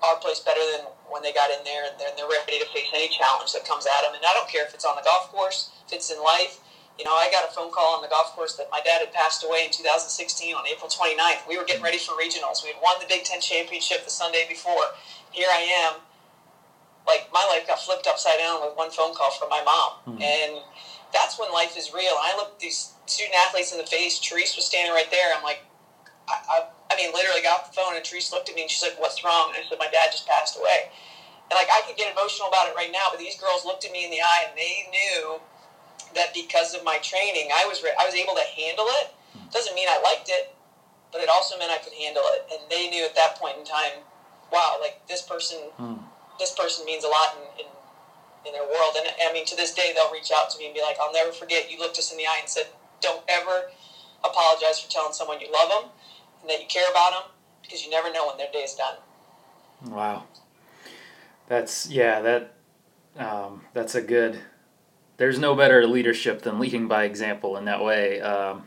our 0.00 0.16
place 0.24 0.40
better 0.40 0.62
than 0.72 0.88
when 1.12 1.20
they 1.20 1.36
got 1.36 1.52
in 1.52 1.60
there 1.68 1.84
and 1.84 1.92
they're, 2.00 2.16
they're 2.16 2.30
ready 2.30 2.56
to 2.56 2.68
face 2.72 2.88
any 2.96 3.12
challenge 3.12 3.52
that 3.52 3.68
comes 3.68 3.84
at 3.84 4.00
them. 4.08 4.16
And 4.16 4.24
I 4.24 4.32
don't 4.32 4.48
care 4.48 4.64
if 4.64 4.72
it's 4.72 4.88
on 4.88 4.96
the 4.96 5.04
golf 5.04 5.28
course, 5.28 5.68
if 5.84 5.92
it's 5.92 6.08
in 6.08 6.16
life. 6.24 6.64
You 6.96 7.04
know, 7.04 7.14
I 7.14 7.30
got 7.30 7.46
a 7.46 7.52
phone 7.52 7.70
call 7.70 7.94
on 7.94 8.02
the 8.02 8.10
golf 8.10 8.34
course 8.34 8.56
that 8.56 8.72
my 8.72 8.80
dad 8.80 9.04
had 9.04 9.12
passed 9.12 9.44
away 9.44 9.68
in 9.68 9.70
2016 9.70 10.54
on 10.54 10.66
April 10.66 10.90
29th. 10.90 11.46
We 11.46 11.60
were 11.60 11.62
getting 11.62 11.82
ready 11.82 11.98
for 11.98 12.18
regionals. 12.18 12.64
We 12.64 12.74
had 12.74 12.80
won 12.82 12.96
the 12.98 13.06
Big 13.06 13.22
Ten 13.22 13.40
championship 13.40 14.02
the 14.02 14.10
Sunday 14.10 14.46
before. 14.48 14.96
Here 15.30 15.46
I 15.46 15.62
am. 15.86 16.02
Like, 17.08 17.32
my 17.32 17.42
life 17.48 17.66
got 17.66 17.80
flipped 17.80 18.06
upside 18.06 18.38
down 18.38 18.60
with 18.60 18.76
one 18.76 18.90
phone 18.92 19.14
call 19.16 19.32
from 19.32 19.48
my 19.48 19.64
mom. 19.64 20.20
And 20.20 20.60
that's 21.12 21.38
when 21.40 21.50
life 21.50 21.74
is 21.76 21.92
real. 21.92 22.14
I 22.20 22.36
looked 22.36 22.60
these 22.60 22.92
student 23.06 23.34
athletes 23.34 23.72
in 23.72 23.78
the 23.78 23.86
face. 23.88 24.20
Therese 24.20 24.54
was 24.54 24.66
standing 24.68 24.92
right 24.92 25.10
there. 25.10 25.32
I'm 25.34 25.42
like, 25.42 25.64
I, 26.28 26.36
I, 26.52 26.56
I 26.92 26.96
mean, 26.96 27.12
literally 27.16 27.40
got 27.40 27.60
off 27.60 27.72
the 27.72 27.80
phone 27.80 27.96
and 27.96 28.04
Therese 28.04 28.30
looked 28.30 28.48
at 28.50 28.54
me 28.54 28.62
and 28.62 28.70
she's 28.70 28.82
like, 28.82 29.00
"What's 29.00 29.24
wrong?" 29.24 29.52
And 29.56 29.64
I 29.64 29.68
said, 29.68 29.78
"My 29.80 29.88
dad 29.88 30.12
just 30.12 30.28
passed 30.28 30.58
away." 30.60 30.92
And 31.48 31.56
like 31.56 31.68
I 31.72 31.80
could 31.88 31.96
get 31.96 32.12
emotional 32.12 32.48
about 32.48 32.68
it 32.68 32.76
right 32.76 32.92
now, 32.92 33.08
but 33.08 33.18
these 33.18 33.40
girls 33.40 33.64
looked 33.64 33.84
at 33.88 33.92
me 33.92 34.04
in 34.04 34.10
the 34.10 34.20
eye 34.20 34.44
and 34.48 34.52
they 34.56 34.84
knew 34.92 35.40
that 36.14 36.34
because 36.34 36.74
of 36.74 36.84
my 36.84 36.98
training, 37.00 37.48
I 37.48 37.64
was 37.64 37.82
re- 37.82 37.96
I 37.98 38.04
was 38.04 38.14
able 38.14 38.34
to 38.36 38.44
handle 38.44 38.84
it. 39.00 39.08
Doesn't 39.52 39.74
mean 39.74 39.88
I 39.88 39.96
liked 40.04 40.28
it, 40.28 40.52
but 41.12 41.22
it 41.22 41.28
also 41.32 41.56
meant 41.56 41.72
I 41.72 41.78
could 41.78 41.94
handle 41.96 42.24
it. 42.36 42.44
And 42.52 42.60
they 42.70 42.88
knew 42.90 43.04
at 43.04 43.14
that 43.16 43.36
point 43.40 43.56
in 43.56 43.64
time, 43.64 44.04
wow, 44.52 44.76
like 44.80 45.00
this 45.08 45.22
person, 45.22 45.56
Hmm. 45.80 46.04
This 46.38 46.54
person 46.54 46.84
means 46.84 47.04
a 47.04 47.08
lot 47.08 47.36
in, 47.36 47.64
in 47.64 47.70
in 48.46 48.52
their 48.52 48.64
world. 48.64 48.94
And 48.96 49.08
I 49.28 49.32
mean, 49.32 49.44
to 49.46 49.56
this 49.56 49.74
day, 49.74 49.92
they'll 49.94 50.12
reach 50.12 50.30
out 50.34 50.50
to 50.50 50.58
me 50.58 50.66
and 50.66 50.74
be 50.74 50.80
like, 50.80 50.96
"I'll 51.00 51.12
never 51.12 51.32
forget 51.32 51.70
you 51.70 51.78
looked 51.78 51.98
us 51.98 52.12
in 52.12 52.18
the 52.18 52.26
eye 52.26 52.38
and 52.40 52.48
said, 52.48 52.66
don't 53.00 53.22
ever 53.28 53.70
apologize 54.24 54.80
for 54.80 54.90
telling 54.90 55.12
someone 55.12 55.40
you 55.40 55.52
love 55.52 55.68
them 55.68 55.90
and 56.40 56.50
that 56.50 56.60
you 56.60 56.66
care 56.66 56.90
about 56.90 57.12
them 57.12 57.22
because 57.62 57.84
you 57.84 57.90
never 57.90 58.12
know 58.12 58.26
when 58.26 58.36
their 58.36 58.50
day 58.52 58.60
is 58.60 58.74
done." 58.74 58.96
Wow. 59.86 60.24
That's 61.46 61.88
yeah, 61.88 62.20
that 62.20 62.54
um, 63.16 63.64
that's 63.72 63.94
a 63.94 64.02
good 64.02 64.40
there's 65.18 65.38
no 65.38 65.54
better 65.54 65.86
leadership 65.86 66.42
than 66.42 66.58
leading 66.58 66.88
by 66.88 67.04
example 67.04 67.56
in 67.56 67.66
that 67.66 67.82
way. 67.82 68.20
Um, 68.20 68.66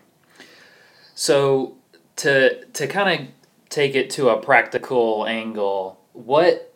so 1.15 1.77
to 2.17 2.65
to 2.65 2.87
kind 2.87 3.21
of 3.21 3.27
take 3.69 3.95
it 3.95 4.09
to 4.11 4.29
a 4.29 4.39
practical 4.39 5.25
angle, 5.25 5.99
what 6.13 6.70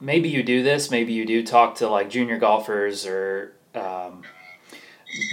maybe 0.00 0.28
you 0.28 0.42
do 0.42 0.62
this, 0.62 0.90
maybe 0.90 1.12
you 1.12 1.24
do 1.24 1.42
talk 1.44 1.76
to 1.76 1.88
like 1.88 2.10
junior 2.10 2.38
golfers 2.38 3.06
or 3.06 3.52
um, 3.74 4.22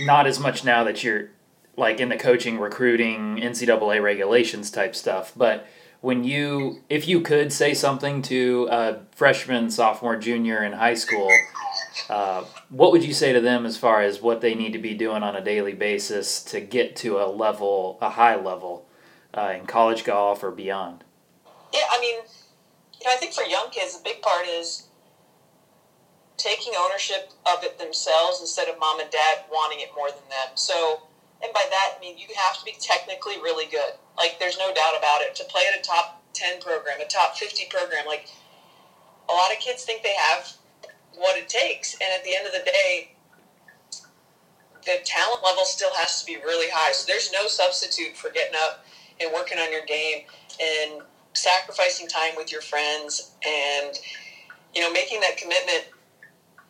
not 0.02 0.28
as 0.28 0.40
much 0.40 0.64
now 0.64 0.84
that 0.84 1.04
you're 1.04 1.30
like 1.78 2.00
in 2.00 2.10
the 2.10 2.18
coaching, 2.18 2.60
recruiting, 2.60 3.38
NCAA 3.38 4.02
regulations 4.02 4.72
type 4.72 4.96
stuff, 4.96 5.34
but 5.36 5.68
when 6.02 6.24
you 6.24 6.84
if 6.90 7.08
you 7.08 7.20
could 7.22 7.52
say 7.52 7.74
something 7.74 8.22
to 8.22 8.68
a 8.70 9.00
freshman 9.16 9.72
sophomore 9.72 10.16
junior 10.16 10.64
in 10.64 10.74
high 10.74 10.94
school 10.94 11.32
uh, 12.10 12.44
what 12.70 12.92
would 12.92 13.04
you 13.04 13.14
say 13.14 13.34
to 13.34 13.42
them 13.42 13.66
as 13.66 13.78
far 13.78 14.02
as 14.02 14.22
what 14.22 14.42
they 14.42 14.54
need 14.54 14.74
to 14.74 14.80
be 14.80 14.94
doing 14.94 15.24
on 15.24 15.36
a 15.36 15.44
daily 15.44 15.74
basis 15.74 16.44
to 16.44 16.62
get 16.62 16.96
to 16.96 17.18
a 17.18 17.26
level 17.26 17.98
a 18.02 18.12
high 18.12 18.36
level 18.36 18.88
uh, 19.34 19.54
in 19.58 19.66
college 19.66 20.04
golf 20.04 20.44
or 20.44 20.52
beyond? 20.52 21.04
Yeah, 21.74 21.82
I 21.90 22.00
mean, 22.00 22.20
I 23.10 23.16
think 23.18 23.34
for 23.34 23.44
young 23.44 23.70
kids, 23.72 23.98
the 23.98 24.04
big 24.04 24.22
part 24.22 24.48
is 24.48 24.88
taking 26.38 26.74
ownership 26.78 27.32
of 27.46 27.64
it 27.64 27.80
themselves 27.80 28.42
instead 28.42 28.68
of 28.68 28.80
mom 28.80 29.00
and 29.00 29.10
dad 29.10 29.46
wanting 29.52 29.80
it 29.80 29.90
more 29.96 30.10
than 30.10 30.28
them. 30.30 30.56
So, 30.56 31.04
and 31.42 31.52
by 31.54 31.66
that, 31.70 31.96
I 31.98 32.00
mean 32.02 32.18
you 32.18 32.28
have 32.36 32.58
to 32.60 32.66
be 32.66 32.76
technically 32.80 33.38
really 33.38 33.66
good. 33.66 33.94
Like, 34.18 34.38
there's 34.40 34.58
no 34.58 34.74
doubt 34.74 34.98
about 34.98 35.22
it. 35.22 35.36
To 35.36 35.44
play 35.46 35.64
at 35.72 35.80
a 35.80 35.84
top 35.84 36.24
10 36.34 36.62
program, 36.62 37.00
a 37.02 37.08
top 37.08 37.36
50 37.36 37.66
program, 37.70 38.06
like, 38.06 38.30
a 39.30 39.34
lot 39.34 39.52
of 39.52 39.60
kids 39.60 39.84
think 39.84 40.04
they 40.04 40.16
have 40.16 40.54
what 41.16 41.38
it 41.38 41.50
takes. 41.50 41.94
And 41.96 42.10
at 42.16 42.24
the 42.24 42.36
end 42.36 42.46
of 42.46 42.54
the 42.54 42.64
day, 42.66 43.12
the 44.86 44.98
talent 45.04 45.44
level 45.44 45.66
still 45.66 45.94
has 45.96 46.22
to 46.22 46.26
be 46.26 46.38
really 46.38 46.70
high. 46.72 46.92
So 46.92 47.06
there's 47.08 47.32
no 47.32 47.48
substitute 47.48 48.16
for 48.16 48.30
getting 48.30 48.56
up 48.64 48.86
and 49.20 49.32
working 49.34 49.58
on 49.58 49.72
your 49.72 49.86
game 49.86 50.26
and 50.62 51.02
sacrificing 51.36 52.08
time 52.08 52.34
with 52.36 52.52
your 52.52 52.62
friends 52.62 53.32
and 53.48 54.00
you 54.74 54.82
know 54.82 54.92
making 54.92 55.20
that 55.22 55.38
commitment 55.38 55.86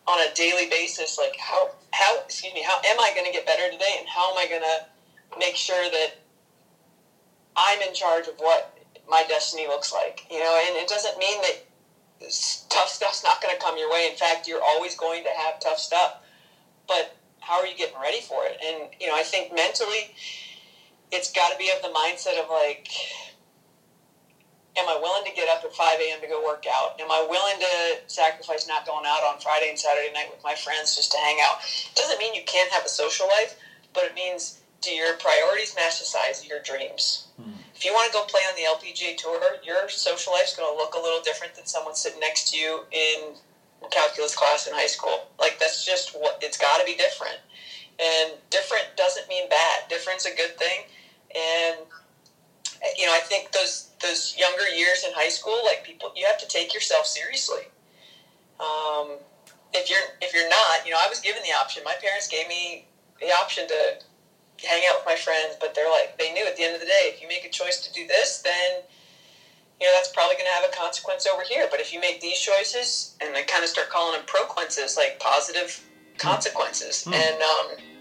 on 0.06 0.20
a 0.20 0.32
daily 0.34 0.66
basis 0.66 1.18
like 1.18 1.36
how 1.38 1.70
how 1.92 2.18
excuse 2.20 2.52
me 2.54 2.62
how 2.62 2.76
am 2.86 3.00
i 3.00 3.12
going 3.14 3.26
to 3.26 3.32
get 3.32 3.46
better 3.46 3.70
today? 3.70 3.96
And 3.98 4.08
how 4.08 4.30
am 4.32 4.38
i 4.38 4.46
going 4.48 4.62
to 4.62 5.38
make 5.38 5.56
sure 5.56 5.90
that 5.90 6.08
i'm 7.56 7.80
in 7.82 7.94
charge 7.94 8.26
of 8.28 8.34
what 8.38 8.68
my 9.08 9.24
destiny 9.28 9.66
looks 9.66 9.92
like 9.92 10.26
you 10.30 10.38
know? 10.40 10.60
And 10.66 10.76
it 10.76 10.88
doesn't 10.88 11.18
mean 11.18 11.40
that 11.42 11.56
tough 12.70 12.88
stuff's 12.88 13.22
not 13.22 13.40
going 13.42 13.54
to 13.54 13.60
come 13.62 13.76
your 13.78 13.90
way. 13.90 14.06
In 14.08 14.14
fact 14.14 14.46
you're 14.46 14.62
always 14.62 14.96
going 14.96 15.24
to 15.24 15.30
have 15.36 15.58
tough 15.60 15.78
stuff 15.78 16.14
but 16.88 17.10
how 17.40 17.58
are 17.60 17.66
you 17.66 17.76
getting 17.76 17.98
ready 18.00 18.20
for 18.20 18.44
it? 18.46 18.56
And 18.64 18.90
you 19.00 19.06
know 19.06 19.16
i 19.16 19.22
think 19.22 19.54
mentally 19.54 20.10
it's 21.12 21.30
got 21.30 21.50
to 21.50 21.56
be 21.56 21.70
of 21.74 21.82
the 21.82 21.88
mindset 21.88 22.40
of 22.40 22.48
like 22.50 22.88
am 24.76 24.88
I 24.88 24.98
willing 25.00 25.24
to 25.24 25.34
get 25.34 25.48
up 25.48 25.64
at 25.64 25.72
5 25.72 26.00
a.m. 26.00 26.20
to 26.20 26.28
go 26.28 26.44
work 26.44 26.64
out? 26.68 27.00
Am 27.00 27.10
I 27.10 27.26
willing 27.28 27.58
to 27.60 27.74
sacrifice 28.06 28.68
not 28.68 28.86
going 28.86 29.04
out 29.06 29.24
on 29.24 29.40
Friday 29.40 29.70
and 29.70 29.78
Saturday 29.78 30.12
night 30.12 30.28
with 30.30 30.42
my 30.44 30.54
friends 30.54 30.94
just 30.94 31.12
to 31.12 31.18
hang 31.18 31.38
out? 31.42 31.58
It 31.64 31.96
doesn't 31.96 32.18
mean 32.18 32.34
you 32.34 32.42
can't 32.46 32.70
have 32.72 32.84
a 32.84 32.88
social 32.88 33.26
life, 33.26 33.56
but 33.94 34.04
it 34.04 34.14
means 34.14 34.60
do 34.82 34.90
your 34.90 35.14
priorities 35.14 35.74
match 35.74 35.98
the 35.98 36.04
size 36.04 36.40
of 36.40 36.46
your 36.46 36.60
dreams? 36.60 37.28
Hmm. 37.40 37.58
If 37.74 37.84
you 37.84 37.92
want 37.92 38.12
to 38.12 38.12
go 38.12 38.24
play 38.24 38.40
on 38.48 38.54
the 38.56 38.68
LPGA 38.68 39.16
Tour, 39.16 39.40
your 39.64 39.88
social 39.88 40.32
life's 40.32 40.56
going 40.56 40.70
to 40.70 40.76
look 40.76 40.94
a 40.94 41.00
little 41.00 41.20
different 41.22 41.54
than 41.54 41.66
someone 41.66 41.94
sitting 41.94 42.20
next 42.20 42.50
to 42.52 42.56
you 42.56 42.84
in 42.92 43.34
calculus 43.90 44.34
class 44.34 44.66
in 44.66 44.74
high 44.74 44.86
school. 44.86 45.28
Like, 45.38 45.58
that's 45.58 45.84
just 45.84 46.10
what 46.10 46.38
it's 46.42 46.58
got 46.58 46.78
to 46.78 46.84
be 46.84 46.94
different. 46.96 47.38
And 47.98 48.32
different 48.50 48.84
doesn't 48.96 49.28
mean 49.28 49.48
bad, 49.48 49.88
different's 49.88 50.26
a 50.26 50.34
good 50.34 50.56
thing. 50.58 50.84
And 51.34 51.76
you 52.96 53.06
know, 53.06 53.12
I 53.12 53.20
think 53.20 53.52
those 53.52 53.88
those 54.02 54.36
younger 54.36 54.68
years 54.68 55.04
in 55.04 55.12
high 55.14 55.28
school, 55.30 55.60
like 55.64 55.82
people, 55.84 56.12
you 56.16 56.26
have 56.26 56.38
to 56.38 56.46
take 56.48 56.74
yourself 56.74 57.06
seriously. 57.06 57.62
Um, 58.60 59.18
if 59.74 59.90
you're 59.90 60.06
if 60.20 60.32
you're 60.34 60.48
not, 60.48 60.84
you 60.84 60.90
know, 60.92 60.98
I 61.00 61.08
was 61.08 61.20
given 61.20 61.42
the 61.42 61.52
option. 61.52 61.82
My 61.84 61.94
parents 62.00 62.26
gave 62.28 62.48
me 62.48 62.86
the 63.20 63.32
option 63.32 63.66
to 63.68 63.98
hang 64.64 64.82
out 64.88 64.96
with 64.98 65.06
my 65.06 65.14
friends, 65.16 65.54
but 65.60 65.74
they're 65.74 65.90
like, 65.90 66.16
they 66.18 66.32
knew 66.32 66.46
at 66.46 66.56
the 66.56 66.62
end 66.64 66.74
of 66.74 66.80
the 66.80 66.86
day, 66.86 67.04
if 67.12 67.20
you 67.20 67.28
make 67.28 67.44
a 67.44 67.50
choice 67.50 67.78
to 67.86 67.92
do 67.92 68.06
this, 68.06 68.38
then 68.38 68.80
you 69.80 69.86
know 69.86 69.92
that's 69.94 70.08
probably 70.08 70.34
going 70.36 70.46
to 70.46 70.52
have 70.52 70.64
a 70.64 70.74
consequence 70.74 71.26
over 71.26 71.42
here. 71.42 71.66
But 71.70 71.80
if 71.80 71.92
you 71.92 72.00
make 72.00 72.20
these 72.20 72.38
choices, 72.38 73.14
and 73.20 73.36
I 73.36 73.42
kind 73.42 73.62
of 73.62 73.68
start 73.70 73.90
calling 73.90 74.16
them 74.16 74.26
proquences, 74.26 74.96
like 74.96 75.18
positive 75.20 75.80
consequences, 76.18 77.04
Mm. 77.06 77.14
and 77.14 77.42
um, 77.42 77.95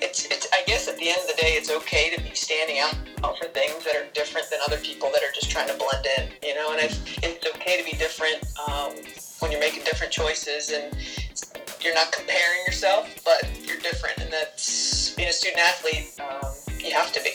it's, 0.00 0.26
it's 0.26 0.46
I 0.52 0.62
guess 0.66 0.88
at 0.88 0.96
the 0.96 1.08
end 1.08 1.18
of 1.22 1.36
the 1.36 1.40
day, 1.40 1.52
it's 1.52 1.70
okay 1.70 2.14
to 2.14 2.22
be 2.22 2.34
standing 2.34 2.78
out 2.78 2.94
for 3.38 3.46
things 3.48 3.84
that 3.84 3.96
are 3.96 4.06
different 4.14 4.48
than 4.50 4.60
other 4.66 4.78
people 4.78 5.10
that 5.12 5.22
are 5.22 5.32
just 5.34 5.50
trying 5.50 5.68
to 5.68 5.74
blend 5.74 6.06
in, 6.18 6.28
you 6.42 6.54
know. 6.54 6.72
And 6.72 6.80
I, 6.80 6.84
it's 7.22 7.46
okay 7.56 7.78
to 7.78 7.84
be 7.84 7.96
different 7.96 8.44
um, 8.68 8.92
when 9.40 9.50
you're 9.50 9.60
making 9.60 9.84
different 9.84 10.12
choices, 10.12 10.70
and 10.70 10.96
you're 11.80 11.94
not 11.94 12.12
comparing 12.12 12.64
yourself, 12.66 13.08
but 13.24 13.48
you're 13.66 13.78
different, 13.78 14.18
and 14.18 14.32
that's 14.32 15.14
being 15.14 15.28
a 15.28 15.32
student 15.32 15.60
athlete. 15.60 16.14
Um, 16.20 16.52
you 16.80 16.92
have 16.92 17.12
to 17.12 17.20
be. 17.22 17.30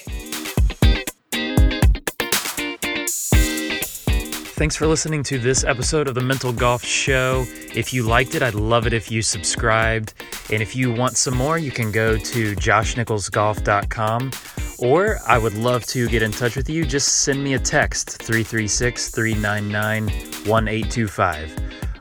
Thanks 4.61 4.75
for 4.75 4.85
listening 4.85 5.23
to 5.23 5.39
this 5.39 5.63
episode 5.63 6.07
of 6.07 6.13
the 6.13 6.21
Mental 6.21 6.53
Golf 6.53 6.83
Show. 6.83 7.45
If 7.73 7.93
you 7.93 8.03
liked 8.03 8.35
it, 8.35 8.43
I'd 8.43 8.53
love 8.53 8.85
it 8.85 8.93
if 8.93 9.09
you 9.09 9.23
subscribed. 9.23 10.13
And 10.51 10.61
if 10.61 10.75
you 10.75 10.91
want 10.91 11.17
some 11.17 11.35
more, 11.35 11.57
you 11.57 11.71
can 11.71 11.91
go 11.91 12.17
to 12.17 12.55
joshnicholsgolf.com 12.55 14.31
or 14.79 15.19
I 15.27 15.37
would 15.37 15.53
love 15.53 15.85
to 15.87 16.09
get 16.09 16.21
in 16.21 16.31
touch 16.31 16.55
with 16.55 16.69
you. 16.69 16.83
Just 16.83 17.23
send 17.23 17.43
me 17.43 17.53
a 17.53 17.59
text 17.59 18.21
336 18.21 19.09
399 19.09 20.05
1825. 20.05 21.57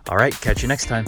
All 0.08 0.16
right, 0.16 0.34
catch 0.40 0.62
you 0.62 0.68
next 0.68 0.86
time. 0.86 1.06